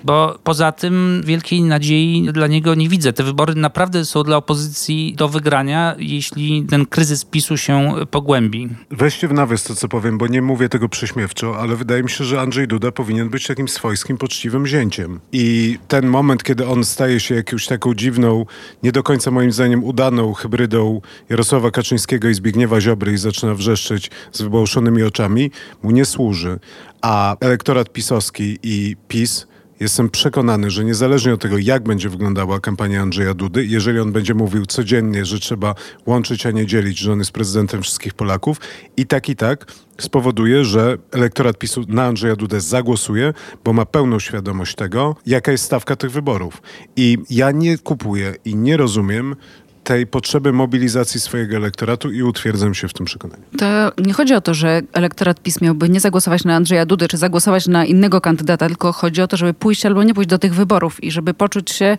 bo 0.04 0.40
poza 0.44 0.72
tym 0.72 1.22
wielkiej 1.26 1.62
nadziei 1.62 2.30
dla 2.34 2.48
niego 2.48 2.76
nie 2.76 2.90
widzę. 2.90 3.14
Te 3.14 3.24
wybory 3.24 3.56
naprawdę 3.56 4.06
są 4.06 4.24
dla 4.24 4.38
opozycji 4.38 5.16
do 5.18 5.30
wygrania, 5.30 5.96
jeśli 5.98 6.66
ten 6.70 6.86
kryzys 6.86 7.26
PiSu 7.26 7.58
się 7.58 7.94
pogłębi. 8.12 8.70
Weźcie 8.92 9.28
w 9.28 9.34
nawias 9.34 9.64
to, 9.64 9.76
co 9.76 9.88
powiem, 9.88 10.18
bo 10.18 10.28
nie 10.28 10.42
mówię 10.42 10.70
tego 10.70 10.90
prześmiewczo, 10.90 11.60
ale 11.60 11.76
wydaje 11.76 12.04
mi 12.04 12.10
się, 12.10 12.24
że 12.24 12.42
Andrzej 12.42 12.68
Duda 12.68 12.92
powinien 12.92 13.30
być 13.30 13.48
takim 13.48 13.68
swojskim, 13.68 14.18
poczciwym 14.18 14.68
zięciem. 14.68 15.20
I 15.32 15.78
ten 15.88 16.08
moment, 16.08 16.44
kiedy 16.44 16.68
on 16.68 16.84
staje 16.84 17.20
się 17.20 17.36
jakąś 17.36 17.68
taką 17.68 17.94
dziwną, 17.94 18.46
nie 18.84 18.92
do 18.92 19.04
końca 19.04 19.32
moim 19.32 19.52
zdaniem 19.52 19.84
udaną 19.84 20.34
hybrydą 20.34 21.02
Jarosława 21.30 21.72
Kaczyńskiego 21.72 22.30
i 22.30 22.34
Zbigniewa 22.34 22.82
Ziobry 22.82 23.14
i 23.14 23.18
zaczyna 23.18 23.56
wrzeszczeć 23.56 24.12
z 24.32 24.42
wybałszonymi 24.42 25.04
oczami, 25.04 25.52
mu 25.84 25.92
nie 25.92 26.06
służy. 26.06 26.60
A 27.02 27.36
elektorat 27.40 27.90
pisowski 27.90 28.60
i 28.64 28.96
PiS 29.08 29.48
Jestem 29.80 30.10
przekonany, 30.10 30.72
że 30.72 30.86
niezależnie 30.86 31.34
od 31.34 31.42
tego, 31.42 31.58
jak 31.58 31.84
będzie 31.84 32.10
wyglądała 32.10 32.60
kampania 32.60 33.02
Andrzeja 33.02 33.34
Dudy, 33.34 33.66
jeżeli 33.66 34.00
on 34.00 34.12
będzie 34.12 34.34
mówił 34.34 34.66
codziennie, 34.66 35.26
że 35.26 35.40
trzeba 35.40 35.76
łączyć, 36.06 36.46
a 36.46 36.52
nie 36.52 36.66
dzielić, 36.66 36.98
że 36.98 37.12
on 37.12 37.20
jest 37.20 37.32
prezydentem 37.32 37.82
wszystkich 37.82 38.14
Polaków, 38.14 38.58
i 38.98 39.06
tak 39.06 39.30
i 39.30 39.36
tak 39.36 39.66
spowoduje, 40.02 40.66
że 40.66 40.98
elektorat 41.12 41.58
PiSu 41.58 41.84
na 41.88 42.06
Andrzeja 42.06 42.36
Dudę 42.36 42.62
zagłosuje, 42.62 43.34
bo 43.64 43.74
ma 43.74 43.86
pełną 43.86 44.20
świadomość 44.20 44.76
tego, 44.76 45.16
jaka 45.26 45.52
jest 45.52 45.64
stawka 45.64 45.96
tych 45.96 46.12
wyborów. 46.12 46.62
I 46.96 47.18
ja 47.30 47.52
nie 47.52 47.78
kupuję 47.78 48.36
i 48.46 48.56
nie 48.56 48.78
rozumiem, 48.78 49.36
tej 49.84 50.08
potrzeby 50.08 50.54
mobilizacji 50.54 51.20
swojego 51.20 51.56
elektoratu 51.56 52.12
i 52.12 52.24
utwierdzam 52.24 52.74
się 52.74 52.88
w 52.88 52.94
tym 52.94 53.06
przekonaniu. 53.06 53.44
To 53.58 53.66
nie 53.98 54.14
chodzi 54.14 54.34
o 54.34 54.42
to, 54.42 54.54
że 54.54 54.82
elektorat 54.94 55.42
PiS 55.42 55.62
miałby 55.62 55.90
nie 55.90 56.00
zagłosować 56.00 56.44
na 56.44 56.56
Andrzeja 56.56 56.86
Dudę, 56.86 57.08
czy 57.08 57.18
zagłosować 57.18 57.68
na 57.68 57.86
innego 57.86 58.22
kandydata, 58.22 58.68
tylko 58.68 58.92
chodzi 58.92 59.22
o 59.22 59.28
to, 59.28 59.38
żeby 59.38 59.54
pójść 59.54 59.86
albo 59.86 60.04
nie 60.04 60.14
pójść 60.14 60.30
do 60.30 60.40
tych 60.40 60.54
wyborów 60.54 61.04
i 61.04 61.12
żeby 61.12 61.34
poczuć 61.34 61.72
się 61.72 61.98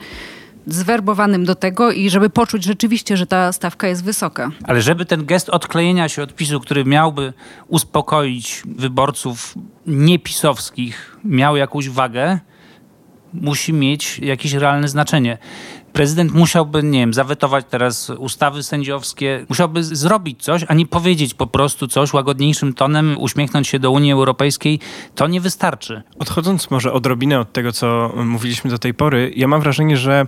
zwerbowanym 0.67 1.45
do 1.45 1.55
tego 1.55 1.93
i 1.93 2.11
żeby 2.11 2.31
poczuć 2.31 2.65
rzeczywiście, 2.65 3.17
że 3.17 3.27
ta 3.27 3.53
stawka 3.53 3.89
jest 3.89 4.05
wysoka. 4.05 4.51
Ale 4.65 4.83
żeby 4.83 5.05
ten 5.05 5.27
gest 5.27 5.49
odklejenia 5.49 6.09
się 6.09 6.23
od 6.23 6.35
PiSu, 6.35 6.61
który 6.61 6.85
miałby 6.85 7.33
uspokoić 7.69 8.63
wyborców 8.67 9.55
niepisowskich, 9.87 11.17
miał 11.25 11.57
jakąś 11.57 11.89
wagę, 11.89 12.39
musi 13.33 13.73
mieć 13.73 14.19
jakieś 14.19 14.53
realne 14.53 14.89
znaczenie 14.89 15.39
prezydent 15.95 16.35
musiałby, 16.35 16.83
nie 16.83 16.99
wiem, 16.99 17.15
zawetować 17.15 17.65
teraz 17.71 18.11
ustawy 18.11 18.63
sędziowskie, 18.63 19.47
musiałby 19.49 19.85
zrobić 19.85 20.43
coś, 20.43 20.65
a 20.69 20.75
nie 20.75 20.87
powiedzieć 20.87 21.35
po 21.35 21.47
prostu 21.47 21.89
coś 21.89 22.13
łagodniejszym 22.13 22.75
tonem, 22.75 23.17
uśmiechnąć 23.19 23.69
się 23.69 23.79
do 23.79 23.91
Unii 23.91 24.13
Europejskiej. 24.13 24.81
To 25.15 25.27
nie 25.27 25.41
wystarczy. 25.41 26.03
Odchodząc 26.19 26.71
może 26.71 26.93
odrobinę 26.93 27.41
od 27.41 27.53
tego, 27.53 27.73
co 27.73 28.13
mówiliśmy 28.25 28.71
do 28.71 28.79
tej 28.79 28.95
pory, 28.95 29.33
ja 29.37 29.49
mam 29.49 29.61
wrażenie, 29.61 29.97
że 29.97 30.27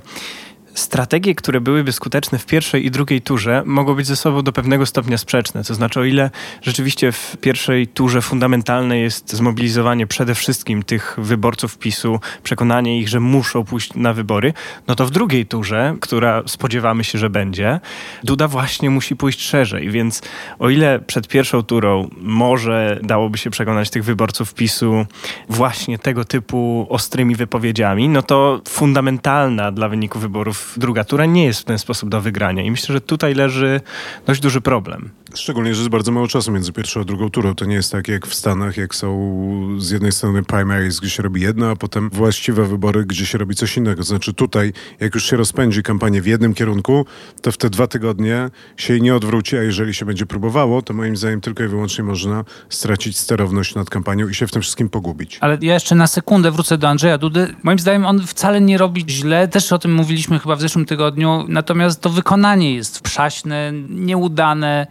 strategie, 0.78 1.34
które 1.34 1.60
byłyby 1.60 1.92
skuteczne 1.92 2.38
w 2.38 2.46
pierwszej 2.46 2.86
i 2.86 2.90
drugiej 2.90 3.22
turze, 3.22 3.62
mogą 3.66 3.94
być 3.94 4.06
ze 4.06 4.16
sobą 4.16 4.42
do 4.42 4.52
pewnego 4.52 4.86
stopnia 4.86 5.18
sprzeczne. 5.18 5.64
To 5.64 5.74
znaczy, 5.74 6.00
o 6.00 6.04
ile 6.04 6.30
rzeczywiście 6.62 7.12
w 7.12 7.36
pierwszej 7.40 7.86
turze 7.86 8.22
fundamentalne 8.22 8.98
jest 8.98 9.32
zmobilizowanie 9.32 10.06
przede 10.06 10.34
wszystkim 10.34 10.82
tych 10.82 11.16
wyborców 11.18 11.78
PiSu, 11.78 12.20
przekonanie 12.42 13.00
ich, 13.00 13.08
że 13.08 13.20
muszą 13.20 13.64
pójść 13.64 13.94
na 13.94 14.12
wybory, 14.12 14.52
no 14.88 14.94
to 14.94 15.06
w 15.06 15.10
drugiej 15.10 15.46
turze, 15.46 15.96
która 16.00 16.42
spodziewamy 16.46 17.04
się, 17.04 17.18
że 17.18 17.30
będzie, 17.30 17.80
Duda 18.24 18.48
właśnie 18.48 18.90
musi 18.90 19.16
pójść 19.16 19.40
szerzej. 19.40 19.90
Więc 19.90 20.22
o 20.58 20.70
ile 20.70 20.98
przed 20.98 21.28
pierwszą 21.28 21.62
turą 21.62 22.08
może 22.16 23.00
dałoby 23.02 23.38
się 23.38 23.50
przekonać 23.50 23.90
tych 23.90 24.04
wyborców 24.04 24.54
PiSu 24.54 25.06
właśnie 25.48 25.98
tego 25.98 26.24
typu 26.24 26.86
ostrymi 26.90 27.34
wypowiedziami, 27.34 28.08
no 28.08 28.22
to 28.22 28.60
fundamentalna 28.68 29.72
dla 29.72 29.88
wyniku 29.88 30.18
wyborów 30.18 30.65
druga 30.76 31.04
tura 31.04 31.26
nie 31.26 31.44
jest 31.44 31.60
w 31.60 31.64
ten 31.64 31.78
sposób 31.78 32.08
do 32.08 32.20
wygrania. 32.20 32.62
I 32.62 32.70
myślę, 32.70 32.92
że 32.92 33.00
tutaj 33.00 33.34
leży 33.34 33.80
dość 34.26 34.40
duży 34.40 34.60
problem. 34.60 35.10
Szczególnie, 35.36 35.74
że 35.74 35.80
jest 35.80 35.90
bardzo 35.90 36.12
mało 36.12 36.28
czasu 36.28 36.52
między 36.52 36.72
pierwszą 36.72 37.00
a 37.00 37.04
drugą 37.04 37.30
turą. 37.30 37.54
To 37.54 37.64
nie 37.64 37.74
jest 37.74 37.92
tak 37.92 38.08
jak 38.08 38.26
w 38.26 38.34
Stanach, 38.34 38.76
jak 38.76 38.94
są 38.94 39.76
z 39.78 39.90
jednej 39.90 40.12
strony 40.12 40.42
primaries, 40.42 41.00
gdzie 41.00 41.10
się 41.10 41.22
robi 41.22 41.40
jedno, 41.40 41.70
a 41.70 41.76
potem 41.76 42.10
właściwe 42.10 42.64
wybory, 42.64 43.04
gdzie 43.04 43.26
się 43.26 43.38
robi 43.38 43.54
coś 43.54 43.76
innego. 43.76 44.02
Znaczy 44.02 44.34
tutaj, 44.34 44.72
jak 45.00 45.14
już 45.14 45.30
się 45.30 45.36
rozpędzi 45.36 45.82
kampanię 45.82 46.22
w 46.22 46.26
jednym 46.26 46.54
kierunku, 46.54 47.06
to 47.42 47.52
w 47.52 47.56
te 47.56 47.70
dwa 47.70 47.86
tygodnie 47.86 48.50
się 48.76 48.92
jej 48.92 49.02
nie 49.02 49.14
odwróci, 49.14 49.56
a 49.56 49.62
jeżeli 49.62 49.94
się 49.94 50.06
będzie 50.06 50.26
próbowało, 50.26 50.82
to 50.82 50.94
moim 50.94 51.16
zdaniem 51.16 51.40
tylko 51.40 51.64
i 51.64 51.68
wyłącznie 51.68 52.04
można 52.04 52.44
stracić 52.68 53.18
sterowność 53.18 53.74
nad 53.74 53.90
kampanią 53.90 54.28
i 54.28 54.34
się 54.34 54.46
w 54.46 54.52
tym 54.52 54.62
wszystkim 54.62 54.88
pogubić. 54.88 55.38
Ale 55.40 55.58
ja 55.60 55.74
jeszcze 55.74 55.94
na 55.94 56.06
sekundę 56.06 56.50
wrócę 56.50 56.78
do 56.78 56.88
Andrzeja 56.88 57.18
Dudy. 57.18 57.54
Moim 57.62 57.78
zdaniem 57.78 58.06
on 58.06 58.26
wcale 58.26 58.60
nie 58.60 58.78
robi 58.78 59.04
źle. 59.08 59.48
Też 59.48 59.72
o 59.72 59.78
tym 59.78 59.94
mówiliśmy 59.94 60.38
chyba 60.38 60.56
w 60.56 60.60
zeszłym 60.60 60.86
tygodniu. 60.86 61.44
Natomiast 61.48 62.00
to 62.00 62.10
wykonanie 62.10 62.74
jest 62.74 63.00
przaśne, 63.00 63.72
nieudane 63.88 64.86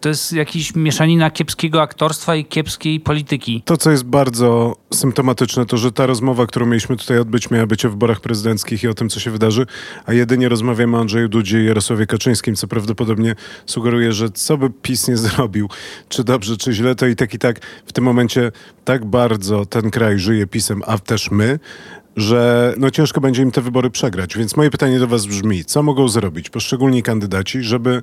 To 0.00 0.08
jest 0.08 0.32
jakiś 0.32 0.74
mieszanina 0.74 1.30
kiepskiego 1.30 1.82
aktorstwa 1.82 2.36
i 2.36 2.44
kiepskiej 2.44 3.00
polityki. 3.00 3.62
To, 3.64 3.76
co 3.76 3.90
jest 3.90 4.04
bardzo 4.04 4.76
symptomatyczne, 4.94 5.66
to 5.66 5.76
że 5.76 5.92
ta 5.92 6.06
rozmowa, 6.06 6.46
którą 6.46 6.66
mieliśmy 6.66 6.96
tutaj 6.96 7.18
odbyć, 7.18 7.50
miała 7.50 7.66
być 7.66 7.84
o 7.84 7.90
wyborach 7.90 8.20
prezydenckich 8.20 8.82
i 8.82 8.88
o 8.88 8.94
tym, 8.94 9.08
co 9.08 9.20
się 9.20 9.30
wydarzy, 9.30 9.66
a 10.06 10.12
jedynie 10.12 10.48
rozmawiamy 10.48 10.96
o 10.96 11.00
Andrzeju 11.00 11.28
Dudzie 11.28 11.62
i 11.62 11.66
Jarosławie 11.66 12.06
Kaczyńskim, 12.06 12.54
co 12.54 12.68
prawdopodobnie 12.68 13.34
sugeruje, 13.66 14.12
że 14.12 14.30
co 14.30 14.56
by 14.56 14.70
PiS 14.70 15.08
nie 15.08 15.16
zrobił, 15.16 15.68
czy 16.08 16.24
dobrze, 16.24 16.56
czy 16.56 16.72
źle, 16.72 16.94
to 16.94 17.06
i 17.06 17.16
tak 17.16 17.34
i 17.34 17.38
tak 17.38 17.60
w 17.86 17.92
tym 17.92 18.04
momencie 18.04 18.52
tak 18.84 19.04
bardzo 19.04 19.66
ten 19.66 19.90
kraj 19.90 20.18
żyje 20.18 20.46
PiSem, 20.46 20.82
a 20.86 20.98
też 20.98 21.30
my, 21.30 21.58
że 22.16 22.74
no 22.78 22.90
ciężko 22.90 23.20
będzie 23.20 23.42
im 23.42 23.50
te 23.50 23.60
wybory 23.60 23.90
przegrać. 23.90 24.36
Więc 24.36 24.56
moje 24.56 24.70
pytanie 24.70 24.98
do 24.98 25.06
was 25.06 25.26
brzmi, 25.26 25.64
co 25.64 25.82
mogą 25.82 26.08
zrobić 26.08 26.50
poszczególni 26.50 27.02
kandydaci, 27.02 27.62
żeby 27.62 28.02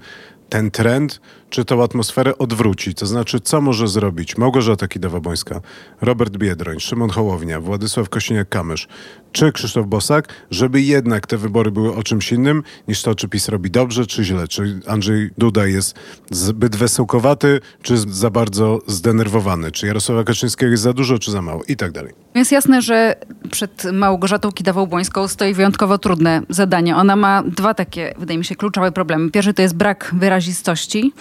ten 0.53 0.71
trend 0.71 1.21
czy 1.49 1.65
tą 1.65 1.83
atmosferę 1.83 2.37
odwróci. 2.37 2.95
To 2.95 3.05
znaczy, 3.05 3.39
co 3.39 3.61
może 3.61 3.87
zrobić 3.87 4.37
Małgorzata 4.37 4.87
Kidawa-Błońska, 4.87 5.59
Robert 6.01 6.37
Biedroń, 6.37 6.79
Szymon 6.79 7.09
Hołownia, 7.09 7.61
Władysław 7.61 8.09
Kościniak-Kamysz 8.09 8.87
czy 9.31 9.51
Krzysztof 9.51 9.87
Bosak, 9.87 10.27
żeby 10.51 10.81
jednak 10.81 11.27
te 11.27 11.37
wybory 11.37 11.71
były 11.71 11.95
o 11.95 12.03
czymś 12.03 12.31
innym 12.31 12.63
niż 12.87 13.01
to, 13.01 13.15
czy 13.15 13.27
PiS 13.27 13.49
robi 13.49 13.71
dobrze, 13.71 14.05
czy 14.05 14.23
źle. 14.23 14.47
Czy 14.47 14.79
Andrzej 14.87 15.29
Duda 15.37 15.65
jest 15.65 15.95
zbyt 16.31 16.75
wesołkowaty, 16.75 17.59
czy 17.81 17.97
za 17.97 18.29
bardzo 18.29 18.79
zdenerwowany. 18.87 19.71
Czy 19.71 19.87
Jarosława 19.87 20.23
Kaczyńskiego 20.23 20.71
jest 20.71 20.83
za 20.83 20.93
dużo, 20.93 21.19
czy 21.19 21.31
za 21.31 21.41
mało 21.41 21.63
i 21.67 21.75
tak 21.75 21.91
dalej. 21.91 22.13
Jest 22.35 22.51
jasne, 22.51 22.81
że 22.81 23.15
przed 23.51 23.83
Małgorzatą 23.93 24.49
Kidawą-Błońską 24.49 25.27
stoi 25.27 25.53
wyjątkowo 25.53 25.97
trudne 25.97 26.41
zadanie. 26.49 26.95
Ona 26.95 27.15
ma 27.15 27.43
dwa 27.43 27.73
takie, 27.73 28.13
wydaje 28.17 28.37
mi 28.37 28.45
się, 28.45 28.55
kluczowe 28.55 28.91
problemy. 28.91 29.31
Pierwszy 29.31 29.53
to 29.53 29.61
jest 29.61 29.75
brak 29.75 30.11
wyrazistości, 30.43 31.13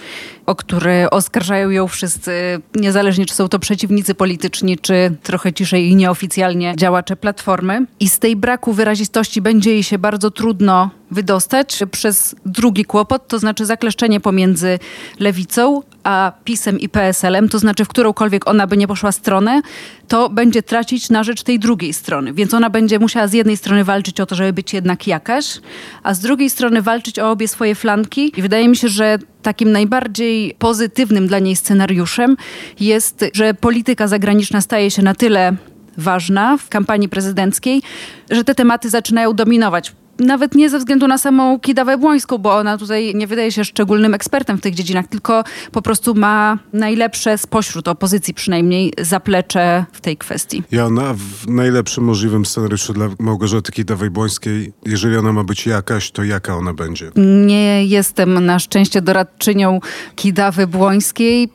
o 0.45 0.55
który 0.55 1.09
oskarżają 1.09 1.69
ją 1.69 1.87
wszyscy, 1.87 2.61
niezależnie 2.75 3.25
czy 3.25 3.33
są 3.35 3.49
to 3.49 3.59
przeciwnicy 3.59 4.15
polityczni, 4.15 4.77
czy 4.77 5.15
trochę 5.23 5.53
ciszej 5.53 5.87
i 5.89 5.95
nieoficjalnie 5.95 6.73
działacze 6.77 7.15
Platformy. 7.15 7.85
I 7.99 8.09
z 8.09 8.19
tej 8.19 8.35
braku 8.35 8.73
wyrazistości 8.73 9.41
będzie 9.41 9.71
jej 9.71 9.83
się 9.83 9.97
bardzo 9.97 10.31
trudno 10.31 10.89
wydostać 11.13 11.79
przez 11.91 12.35
drugi 12.45 12.85
kłopot, 12.85 13.27
to 13.27 13.39
znaczy 13.39 13.65
zakleszczenie 13.65 14.19
pomiędzy 14.19 14.79
lewicą 15.19 15.81
a 16.03 16.31
PiSem 16.43 16.79
i 16.79 16.89
PSL-em, 16.89 17.49
to 17.49 17.59
znaczy 17.59 17.85
w 17.85 17.87
którąkolwiek 17.87 18.47
ona 18.47 18.67
by 18.67 18.77
nie 18.77 18.87
poszła 18.87 19.11
stronę, 19.11 19.61
to 20.07 20.29
będzie 20.29 20.63
tracić 20.63 21.09
na 21.09 21.23
rzecz 21.23 21.43
tej 21.43 21.59
drugiej 21.59 21.93
strony. 21.93 22.33
Więc 22.33 22.53
ona 22.53 22.69
będzie 22.69 22.99
musiała 22.99 23.27
z 23.27 23.33
jednej 23.33 23.57
strony 23.57 23.83
walczyć 23.83 24.19
o 24.19 24.25
to, 24.25 24.35
żeby 24.35 24.53
być 24.53 24.73
jednak 24.73 25.07
jakaś, 25.07 25.59
a 26.03 26.13
z 26.13 26.19
drugiej 26.19 26.49
strony 26.49 26.81
walczyć 26.81 27.19
o 27.19 27.31
obie 27.31 27.47
swoje 27.47 27.75
flanki. 27.75 28.31
I 28.39 28.41
wydaje 28.41 28.69
mi 28.69 28.77
się, 28.77 28.87
że 28.87 29.19
takim 29.41 29.71
najbardziej 29.71 30.55
pozytywnym 30.59 31.27
dla 31.27 31.39
niej 31.39 31.55
scenariuszem 31.55 32.37
jest, 32.79 33.25
że 33.33 33.53
polityka 33.53 34.07
zagraniczna 34.07 34.61
staje 34.61 34.91
się 34.91 35.01
na 35.01 35.15
tyle 35.15 35.55
ważna 35.97 36.57
w 36.57 36.69
kampanii 36.69 37.09
prezydenckiej, 37.09 37.81
że 38.29 38.43
te 38.43 38.55
tematy 38.55 38.89
zaczynają 38.89 39.33
dominować 39.33 39.93
nawet 40.19 40.55
nie 40.55 40.69
ze 40.69 40.79
względu 40.79 41.07
na 41.07 41.17
samą 41.17 41.59
Kidawę 41.59 41.97
Błońską, 41.97 42.37
bo 42.37 42.55
ona 42.55 42.77
tutaj 42.77 43.15
nie 43.15 43.27
wydaje 43.27 43.51
się 43.51 43.65
szczególnym 43.65 44.13
ekspertem 44.13 44.57
w 44.57 44.61
tych 44.61 44.75
dziedzinach, 44.75 45.07
tylko 45.07 45.43
po 45.71 45.81
prostu 45.81 46.15
ma 46.15 46.57
najlepsze 46.73 47.37
spośród 47.37 47.87
opozycji 47.87 48.33
przynajmniej 48.33 48.93
zaplecze 49.01 49.85
w 49.91 50.01
tej 50.01 50.17
kwestii. 50.17 50.63
Ja 50.71 50.85
ona 50.85 51.13
w 51.13 51.47
najlepszym 51.47 52.03
możliwym 52.03 52.45
scenariuszu 52.45 52.93
dla 52.93 53.09
Małgorzaty 53.19 53.71
Kidawej 53.71 54.09
Błońskiej, 54.09 54.73
jeżeli 54.85 55.17
ona 55.17 55.33
ma 55.33 55.43
być 55.43 55.65
jakaś, 55.65 56.11
to 56.11 56.23
jaka 56.23 56.55
ona 56.55 56.73
będzie? 56.73 57.11
Nie 57.45 57.85
jestem 57.85 58.45
na 58.45 58.59
szczęście 58.59 59.01
doradczynią 59.01 59.79
Kidawy 60.15 60.67
Błońskiej 60.67 61.49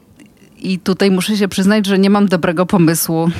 i 0.58 0.78
tutaj 0.78 1.10
muszę 1.10 1.36
się 1.36 1.48
przyznać, 1.48 1.86
że 1.86 1.98
nie 1.98 2.10
mam 2.10 2.26
dobrego 2.28 2.66
pomysłu 2.66 3.30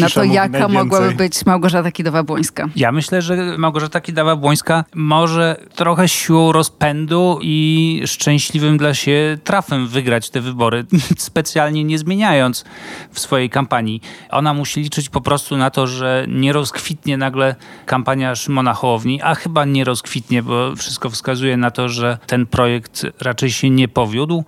na 0.00 0.08
to, 0.08 0.24
jaka 0.24 0.68
mogłaby 0.68 1.14
być 1.14 1.46
Małgorzata 1.46 1.90
Kidawa-Błońska. 1.90 2.68
Ja 2.76 2.92
myślę, 2.92 3.22
że 3.22 3.36
Małgorzata 3.58 4.00
Kidawa-Błońska 4.00 4.84
może 4.94 5.56
trochę 5.74 6.08
siłą 6.08 6.52
rozpędu 6.52 7.38
i 7.42 8.02
szczęśliwym 8.06 8.78
dla 8.78 8.94
siebie 8.94 9.38
trafem 9.44 9.88
wygrać 9.88 10.30
te 10.30 10.40
wybory, 10.40 10.84
specjalnie 11.18 11.84
nie 11.84 11.98
zmieniając 11.98 12.64
w 13.10 13.20
swojej 13.20 13.50
kampanii. 13.50 14.00
Ona 14.30 14.54
musi 14.54 14.80
liczyć 14.80 15.08
po 15.08 15.20
prostu 15.20 15.56
na 15.56 15.70
to, 15.70 15.86
że 15.86 16.26
nie 16.28 16.52
rozkwitnie 16.52 17.16
nagle 17.16 17.54
kampania 17.86 18.34
Szymona 18.34 18.74
Hołowni, 18.74 19.22
a 19.22 19.34
chyba 19.34 19.64
nie 19.64 19.84
rozkwitnie, 19.84 20.42
bo 20.42 20.76
wszystko 20.76 21.10
wskazuje 21.10 21.56
na 21.56 21.70
to, 21.70 21.88
że 21.88 22.18
ten 22.26 22.46
projekt 22.46 23.06
raczej 23.20 23.50
się 23.50 23.70
nie 23.70 23.88
powiódł 23.88 24.44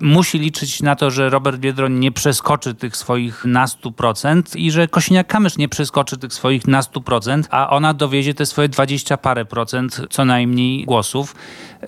musi 0.00 0.38
liczyć 0.38 0.82
na 0.82 0.96
to, 0.96 1.10
że 1.10 1.30
Robert 1.30 1.58
Biedroń 1.58 1.98
nie 1.98 2.12
przeskoczy 2.12 2.74
tych 2.74 2.96
swoich 2.96 3.44
nastu 3.44 3.92
procent 3.92 4.56
i 4.56 4.70
że 4.70 4.88
Kosiniak-Kamysz 4.88 5.58
nie 5.58 5.68
przeskoczy 5.68 6.18
tych 6.18 6.32
swoich 6.32 6.66
nastu 6.66 7.00
procent, 7.00 7.48
a 7.50 7.70
ona 7.70 7.94
dowiezie 7.94 8.34
te 8.34 8.46
swoje 8.46 8.68
dwadzieścia 8.68 9.16
parę 9.16 9.44
procent 9.44 10.00
co 10.10 10.24
najmniej 10.24 10.84
głosów. 10.84 11.34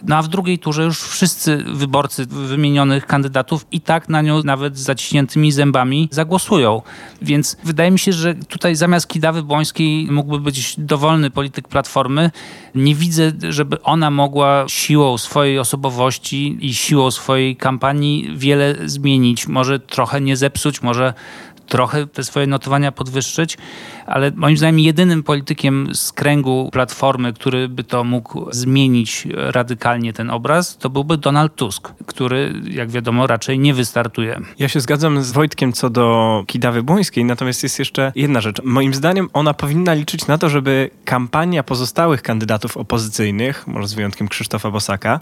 No 0.02 0.16
a 0.16 0.22
w 0.22 0.28
drugiej 0.28 0.58
turze 0.58 0.84
już 0.84 1.02
wszyscy 1.02 1.64
wyborcy 1.66 2.26
wymienionych 2.26 3.06
kandydatów 3.06 3.66
i 3.72 3.80
tak 3.80 4.08
na 4.08 4.22
nią 4.22 4.42
nawet 4.42 4.78
z 4.78 4.80
zaciśniętymi 4.80 5.52
zębami 5.52 6.08
zagłosują. 6.12 6.82
Więc 7.22 7.56
wydaje 7.64 7.90
mi 7.90 7.98
się, 7.98 8.12
że 8.12 8.34
tutaj 8.34 8.76
zamiast 8.76 9.08
Kidawy 9.08 9.42
Błońskiej 9.42 10.06
mógłby 10.10 10.40
być 10.40 10.74
dowolny 10.78 11.30
polityk 11.30 11.68
Platformy. 11.68 12.30
Nie 12.74 12.94
widzę, 12.94 13.32
żeby 13.48 13.82
ona 13.82 14.10
mogła 14.10 14.64
siłą 14.68 15.18
swojej 15.18 15.58
osobowości 15.58 16.58
i 16.60 16.74
siłą 16.74 17.10
swojej 17.10 17.56
kampanii 17.56 17.95
wiele 18.36 18.74
zmienić. 18.84 19.48
Może 19.48 19.80
trochę 19.80 20.20
nie 20.20 20.36
zepsuć, 20.36 20.82
może 20.82 21.14
trochę 21.66 22.06
te 22.06 22.24
swoje 22.24 22.46
notowania 22.46 22.92
podwyższyć, 22.92 23.58
ale 24.06 24.32
moim 24.34 24.56
zdaniem 24.56 24.78
jedynym 24.78 25.22
politykiem 25.22 25.88
z 25.94 26.12
kręgu 26.12 26.68
Platformy, 26.72 27.32
który 27.32 27.68
by 27.68 27.84
to 27.84 28.04
mógł 28.04 28.46
zmienić 28.50 29.28
radykalnie 29.34 30.12
ten 30.12 30.30
obraz, 30.30 30.76
to 30.76 30.90
byłby 30.90 31.16
Donald 31.16 31.54
Tusk, 31.54 31.92
który, 32.06 32.54
jak 32.70 32.90
wiadomo, 32.90 33.26
raczej 33.26 33.58
nie 33.58 33.74
wystartuje. 33.74 34.40
Ja 34.58 34.68
się 34.68 34.80
zgadzam 34.80 35.22
z 35.22 35.32
Wojtkiem 35.32 35.72
co 35.72 35.90
do 35.90 36.44
Kidawy 36.46 36.82
Błońskiej, 36.82 37.24
natomiast 37.24 37.62
jest 37.62 37.78
jeszcze 37.78 38.12
jedna 38.16 38.40
rzecz. 38.40 38.62
Moim 38.64 38.94
zdaniem 38.94 39.28
ona 39.32 39.54
powinna 39.54 39.94
liczyć 39.94 40.26
na 40.26 40.38
to, 40.38 40.48
żeby 40.48 40.90
kampania 41.04 41.62
pozostałych 41.62 42.22
kandydatów 42.22 42.76
opozycyjnych, 42.76 43.66
może 43.66 43.88
z 43.88 43.94
wyjątkiem 43.94 44.28
Krzysztofa 44.28 44.70
Bosaka, 44.70 45.20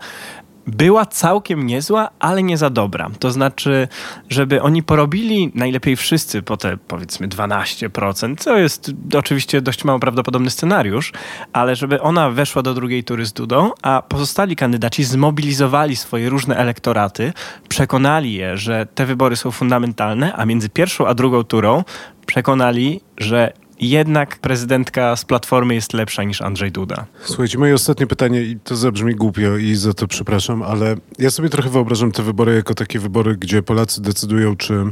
była 0.67 1.07
całkiem 1.07 1.67
niezła, 1.67 2.11
ale 2.19 2.43
nie 2.43 2.59
za 2.59 2.71
dobra. 2.71 3.11
To 3.19 3.31
znaczy, 3.31 3.89
żeby 4.31 4.63
oni 4.63 4.83
porobili 4.83 5.53
najlepiej 5.55 5.97
wszyscy 5.97 6.43
po 6.43 6.57
te 6.57 6.77
powiedzmy 6.77 7.29
12%, 7.29 8.37
co 8.39 8.59
jest 8.59 8.93
oczywiście 9.19 9.61
dość 9.63 9.85
mało 9.85 9.99
prawdopodobny 9.99 10.51
scenariusz, 10.51 11.13
ale 11.53 11.77
żeby 11.77 12.01
ona 12.01 12.31
weszła 12.31 12.63
do 12.63 12.75
drugiej 12.75 13.05
tury 13.05 13.27
z 13.27 13.33
Dudą, 13.33 13.71
a 13.83 14.03
pozostali 14.09 14.57
kandydaci 14.57 15.05
zmobilizowali 15.05 15.97
swoje 15.97 16.29
różne 16.29 16.57
elektoraty, 16.57 17.33
przekonali 17.69 18.35
je, 18.35 18.57
że 18.57 18.87
te 18.95 19.07
wybory 19.07 19.37
są 19.37 19.51
fundamentalne, 19.51 20.35
a 20.37 20.47
między 20.47 20.69
pierwszą 20.69 21.07
a 21.07 21.15
drugą 21.15 21.45
turą 21.45 21.85
przekonali, 22.27 23.01
że 23.19 23.53
jednak 23.81 24.39
prezydentka 24.39 25.17
z 25.17 25.25
Platformy 25.25 25.75
jest 25.75 25.93
lepsza 25.93 26.23
niż 26.23 26.43
Andrzej 26.43 26.73
Duda. 26.73 27.07
Słuchajcie, 27.25 27.59
moje 27.59 27.75
ostatnie 27.75 28.07
pytanie, 28.07 28.43
i 28.43 28.59
to 28.65 28.77
zabrzmi 28.77 29.15
głupio 29.15 29.57
i 29.57 29.75
za 29.75 29.95
to 29.95 30.07
przepraszam, 30.07 30.63
ale 30.63 30.97
ja 31.19 31.31
sobie 31.31 31.49
trochę 31.49 31.71
wyobrażam 31.71 32.13
te 32.13 32.23
wybory 32.23 32.55
jako 32.55 32.75
takie 32.75 32.99
wybory, 32.99 33.37
gdzie 33.37 33.63
Polacy 33.63 34.03
decydują, 34.03 34.57
czy 34.57 34.85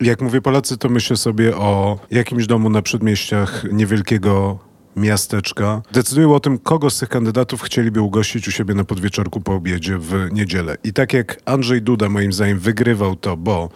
jak 0.00 0.22
mówię 0.22 0.42
Polacy, 0.42 0.78
to 0.78 0.88
myślę 0.88 1.16
sobie 1.16 1.56
o 1.56 1.98
jakimś 2.10 2.46
domu 2.46 2.70
na 2.70 2.82
przedmieściach 2.82 3.64
niewielkiego 3.72 4.58
miasteczka 4.96 5.82
decydują 5.92 6.34
o 6.34 6.40
tym, 6.40 6.58
kogo 6.58 6.90
z 6.90 6.98
tych 6.98 7.08
kandydatów 7.08 7.62
chcieliby 7.62 8.00
ugościć 8.00 8.48
u 8.48 8.50
siebie 8.50 8.74
na 8.74 8.84
podwieczorku 8.84 9.40
po 9.40 9.52
obiedzie 9.54 9.98
w 9.98 10.28
niedzielę. 10.32 10.76
I 10.84 10.92
tak 10.92 11.12
jak 11.12 11.40
Andrzej 11.44 11.82
Duda 11.82 12.08
moim 12.08 12.32
zdaniem 12.32 12.58
wygrywał 12.58 13.16
to, 13.16 13.36
bo 13.36 13.70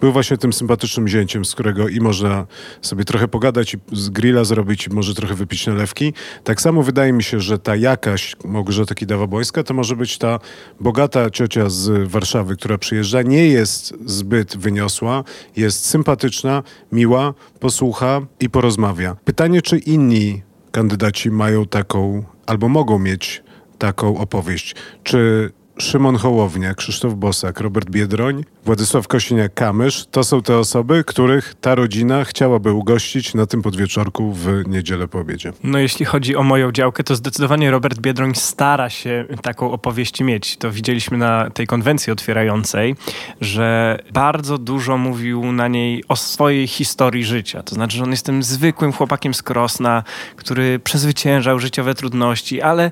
był 0.00 0.12
właśnie 0.12 0.38
tym 0.38 0.52
sympatycznym 0.52 1.08
zięciem, 1.08 1.44
z 1.44 1.54
którego 1.54 1.88
i 1.88 2.00
można 2.00 2.46
sobie 2.82 3.04
trochę 3.04 3.28
pogadać 3.28 3.74
i 3.74 3.78
z 3.92 4.10
grilla 4.10 4.44
zrobić 4.44 4.86
i 4.86 4.90
może 4.90 5.14
trochę 5.14 5.34
wypić 5.34 5.66
nalewki. 5.66 6.12
Tak 6.44 6.60
samo 6.60 6.82
wydaje 6.82 7.12
mi 7.12 7.22
się, 7.22 7.40
że 7.40 7.58
ta 7.58 7.76
jakaś 7.76 8.36
Małgorzata 8.44 8.94
Kidawa-Błońska 8.94 9.62
to 9.62 9.74
może 9.74 9.96
być 9.96 10.18
ta 10.18 10.38
bogata 10.80 11.30
ciocia 11.30 11.68
z 11.68 12.08
Warszawy, 12.08 12.56
która 12.56 12.78
przyjeżdża, 12.78 13.22
nie 13.22 13.48
jest 13.48 13.94
zbyt 14.06 14.56
wyniosła, 14.56 15.24
jest 15.56 15.86
sympatyczna, 15.86 16.62
miła, 16.92 17.34
posłucha 17.60 18.20
i 18.40 18.50
porozmawia. 18.50 19.16
Pytanie, 19.24 19.62
czy 19.62 19.78
inni 19.78 20.42
kandydaci 20.78 21.30
mają 21.30 21.66
taką, 21.66 22.24
albo 22.46 22.68
mogą 22.68 22.98
mieć 22.98 23.42
taką 23.78 24.18
opowieść. 24.18 24.74
Czy 25.02 25.50
Szymon 25.80 26.16
Hołownia, 26.16 26.74
Krzysztof 26.74 27.14
Bosak, 27.14 27.60
Robert 27.60 27.90
Biedroń, 27.90 28.44
Władysław 28.64 29.08
Kosiniak-Kamysz 29.08 30.06
to 30.10 30.24
są 30.24 30.42
te 30.42 30.58
osoby, 30.58 31.04
których 31.06 31.54
ta 31.60 31.74
rodzina 31.74 32.24
chciałaby 32.24 32.72
ugościć 32.72 33.34
na 33.34 33.46
tym 33.46 33.62
podwieczorku 33.62 34.32
w 34.32 34.46
niedzielę 34.66 35.08
po 35.08 35.18
obiedzie. 35.18 35.52
No 35.64 35.78
jeśli 35.78 36.06
chodzi 36.06 36.36
o 36.36 36.42
moją 36.42 36.72
działkę, 36.72 37.04
to 37.04 37.16
zdecydowanie 37.16 37.70
Robert 37.70 37.98
Biedroń 37.98 38.34
stara 38.34 38.90
się 38.90 39.24
taką 39.42 39.72
opowieść 39.72 40.20
mieć. 40.20 40.56
To 40.56 40.70
widzieliśmy 40.70 41.18
na 41.18 41.50
tej 41.50 41.66
konwencji 41.66 42.12
otwierającej, 42.12 42.96
że 43.40 43.98
bardzo 44.12 44.58
dużo 44.58 44.98
mówił 44.98 45.52
na 45.52 45.68
niej 45.68 46.04
o 46.08 46.16
swojej 46.16 46.66
historii 46.66 47.24
życia. 47.24 47.62
To 47.62 47.74
znaczy, 47.74 47.96
że 47.96 48.04
on 48.04 48.10
jest 48.10 48.26
tym 48.26 48.42
zwykłym 48.42 48.92
chłopakiem 48.92 49.34
z 49.34 49.42
Krosna, 49.42 50.04
który 50.36 50.78
przezwyciężał 50.78 51.58
życiowe 51.58 51.94
trudności, 51.94 52.62
ale 52.62 52.90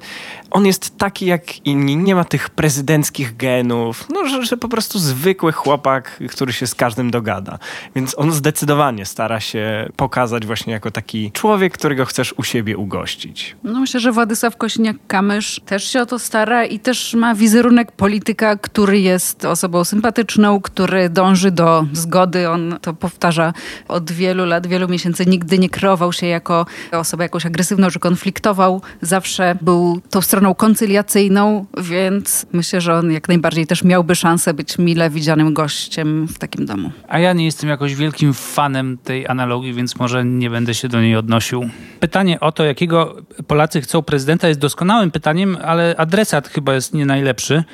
on 0.51 0.67
jest 0.67 0.99
taki 0.99 1.27
jak 1.27 1.67
inni, 1.67 1.97
nie 1.97 2.15
ma 2.15 2.25
tych 2.25 2.51
prezydenckich 2.77 3.37
genów, 3.37 4.05
no, 4.15 4.29
że, 4.29 4.45
że 4.45 4.57
po 4.57 4.69
prostu 4.69 4.99
zwykły 4.99 5.53
chłopak, 5.53 6.21
który 6.31 6.53
się 6.53 6.67
z 6.67 6.75
każdym 6.75 7.11
dogada. 7.11 7.59
Więc 7.95 8.19
on 8.19 8.33
zdecydowanie 8.33 9.07
stara 9.07 9.41
się 9.41 9.89
pokazać 9.97 10.47
właśnie 10.47 10.73
jako 10.73 10.91
taki 10.91 11.33
człowiek, 11.33 11.73
którego 11.73 12.05
chcesz 12.05 12.35
u 12.37 12.43
siebie 12.43 12.77
ugościć. 12.77 13.57
No 13.65 13.81
myślę, 13.81 14.01
że 14.01 14.13
Władysław 14.13 14.57
Kośniak-Kamysz 14.57 15.61
też 15.61 15.93
się 15.93 16.01
o 16.01 16.07
to 16.07 16.19
stara 16.19 16.65
i 16.65 16.79
też 16.79 17.15
ma 17.15 17.35
wizerunek 17.35 17.93
polityka, 17.93 18.57
który 18.57 19.01
jest 19.01 19.45
osobą 19.45 19.85
sympatyczną, 19.85 20.61
który 20.61 21.09
dąży 21.09 21.51
do 21.51 21.87
zgody. 21.93 22.51
On 22.51 22.79
to 22.81 22.95
powtarza 22.95 23.53
od 23.89 24.13
wielu 24.13 24.45
lat, 24.45 24.67
wielu 24.67 24.89
miesięcy. 24.89 25.27
Nigdy 25.27 25.59
nie 25.59 25.69
kreował 25.69 26.13
się 26.13 26.27
jako 26.27 26.67
osoba 26.93 27.23
jakoś 27.23 27.47
agresywną 27.47 27.91
czy 27.91 27.99
konfliktował. 27.99 28.83
Zawsze 29.03 29.57
był 29.61 30.01
tą 30.11 30.21
stroną 30.21 30.55
koncyliacyjną, 30.55 31.67
więc 31.79 32.47
myślę, 32.53 32.66
że 32.75 32.95
on 32.95 33.13
jak 33.13 33.29
najbardziej 33.29 33.67
też 33.67 33.85
miałby 33.85 34.15
szansę 34.15 34.55
być 34.55 34.79
mile 34.79 35.11
widzianym 35.11 35.55
gościem 35.55 36.29
w 36.29 36.39
takim 36.39 36.67
domu. 36.67 36.91
A 37.09 37.19
ja 37.19 37.33
nie 37.33 37.45
jestem 37.45 37.71
jakoś 37.71 37.95
wielkim 37.95 38.35
fanem 38.35 38.99
tej 39.05 39.27
analogii, 39.27 39.75
więc 39.75 39.99
może 39.99 40.25
nie 40.25 40.51
będę 40.51 40.75
się 40.75 40.89
do 40.89 41.01
niej 41.01 41.17
odnosił. 41.17 41.69
Pytanie 42.01 42.41
o 42.41 42.53
to, 42.53 42.65
jakiego 42.65 43.17
Polacy 43.47 43.81
chcą 43.81 44.03
prezydenta 44.03 44.49
jest 44.49 44.61
doskonałym 44.61 45.11
pytaniem, 45.11 45.57
ale 45.65 45.95
adresat 45.99 46.49
chyba 46.49 46.75
jest 46.75 46.95
nie 46.95 47.07
najlepszy. 47.07 47.65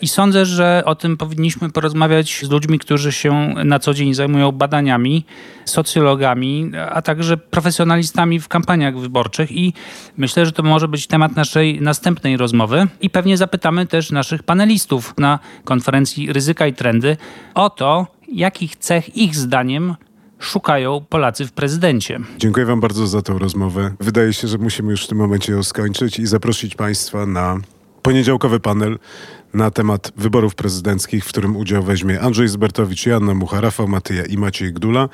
I 0.00 0.08
sądzę, 0.08 0.46
że 0.46 0.82
o 0.84 0.94
tym 0.94 1.16
powinniśmy 1.16 1.70
porozmawiać 1.70 2.40
z 2.44 2.50
ludźmi, 2.50 2.78
którzy 2.78 3.12
się 3.12 3.54
na 3.64 3.78
co 3.78 3.94
dzień 3.94 4.14
zajmują 4.14 4.52
badaniami, 4.52 5.24
socjologami, 5.64 6.70
a 6.90 7.02
także 7.02 7.36
profesjonalistami 7.36 8.40
w 8.40 8.48
kampaniach 8.48 8.98
wyborczych. 8.98 9.52
I 9.52 9.72
myślę, 10.16 10.46
że 10.46 10.52
to 10.52 10.62
może 10.62 10.88
być 10.88 11.06
temat 11.06 11.36
naszej 11.36 11.80
następnej 11.80 12.36
rozmowy. 12.36 12.86
I 13.00 13.10
pewnie 13.10 13.36
zapytamy 13.36 13.86
też 13.86 14.10
naszych 14.10 14.42
panelistów 14.42 15.14
na 15.18 15.38
konferencji 15.64 16.32
Ryzyka 16.32 16.66
i 16.66 16.72
Trendy 16.72 17.16
o 17.54 17.70
to, 17.70 18.06
jakich 18.32 18.76
cech 18.76 19.16
ich 19.16 19.36
zdaniem 19.36 19.94
szukają 20.38 21.04
Polacy 21.08 21.46
w 21.46 21.52
prezydencie. 21.52 22.20
Dziękuję 22.38 22.66
Wam 22.66 22.80
bardzo 22.80 23.06
za 23.06 23.22
tę 23.22 23.38
rozmowę. 23.38 23.94
Wydaje 24.00 24.32
się, 24.32 24.48
że 24.48 24.58
musimy 24.58 24.90
już 24.90 25.04
w 25.04 25.08
tym 25.08 25.18
momencie 25.18 25.52
ją 25.52 25.62
skończyć 25.62 26.18
i 26.18 26.26
zaprosić 26.26 26.74
Państwa 26.74 27.26
na 27.26 27.58
poniedziałkowy 28.02 28.60
panel 28.60 28.98
na 29.56 29.70
temat 29.70 30.12
wyborów 30.16 30.54
prezydenckich, 30.54 31.24
w 31.24 31.28
którym 31.28 31.56
udział 31.56 31.82
weźmie 31.82 32.20
Andrzej 32.20 32.48
Zbertowicz, 32.48 33.06
Joanna 33.06 33.34
Mucha, 33.34 33.60
Rafał 33.60 33.88
Matyja 33.88 34.24
i 34.24 34.36
Maciej 34.36 34.72
Gdula 34.72 35.08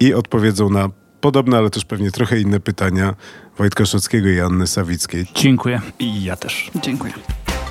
i 0.00 0.14
odpowiedzą 0.14 0.70
na 0.70 0.88
podobne, 1.20 1.58
ale 1.58 1.70
też 1.70 1.84
pewnie 1.84 2.10
trochę 2.10 2.40
inne 2.40 2.60
pytania 2.60 3.14
Wojtka 3.58 3.86
Szockiego 3.86 4.28
i 4.28 4.40
Anny 4.40 4.66
Sawickiej. 4.66 5.26
Dziękuję. 5.34 5.80
I 5.98 6.24
ja 6.24 6.36
też. 6.36 6.70
Dziękuję. 6.82 7.12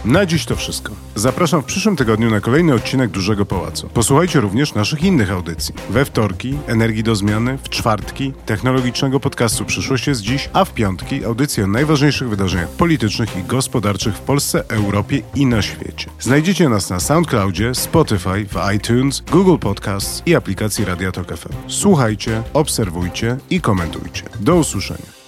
Na 0.05 0.25
dziś 0.25 0.45
to 0.45 0.55
wszystko. 0.55 0.93
Zapraszam 1.15 1.61
w 1.61 1.65
przyszłym 1.65 1.95
tygodniu 1.95 2.29
na 2.29 2.39
kolejny 2.41 2.73
odcinek 2.73 3.11
Dużego 3.11 3.45
Pałacu. 3.45 3.89
Posłuchajcie 3.93 4.39
również 4.39 4.73
naszych 4.73 5.03
innych 5.03 5.31
audycji. 5.31 5.75
We 5.89 6.05
wtorki 6.05 6.57
Energii 6.67 7.03
do 7.03 7.15
Zmiany, 7.15 7.57
w 7.63 7.69
czwartki 7.69 8.33
technologicznego 8.45 9.19
podcastu 9.19 9.65
Przyszłość 9.65 10.07
jest 10.07 10.21
dziś, 10.21 10.49
a 10.53 10.65
w 10.65 10.73
piątki 10.73 11.25
audycje 11.25 11.63
o 11.63 11.67
najważniejszych 11.67 12.29
wydarzeniach 12.29 12.69
politycznych 12.69 13.37
i 13.37 13.43
gospodarczych 13.43 14.15
w 14.15 14.19
Polsce, 14.19 14.63
Europie 14.67 15.21
i 15.35 15.45
na 15.45 15.61
świecie. 15.61 16.09
Znajdziecie 16.19 16.69
nas 16.69 16.89
na 16.89 16.99
SoundCloudzie, 16.99 17.75
Spotify, 17.75 18.45
w 18.45 18.75
iTunes, 18.75 19.23
Google 19.31 19.57
Podcasts 19.57 20.23
i 20.25 20.35
aplikacji 20.35 20.85
Radia 20.85 21.11
Tok 21.11 21.37
FM. 21.37 21.53
Słuchajcie, 21.67 22.43
obserwujcie 22.53 23.37
i 23.49 23.61
komentujcie. 23.61 24.23
Do 24.39 24.55
usłyszenia. 24.55 25.18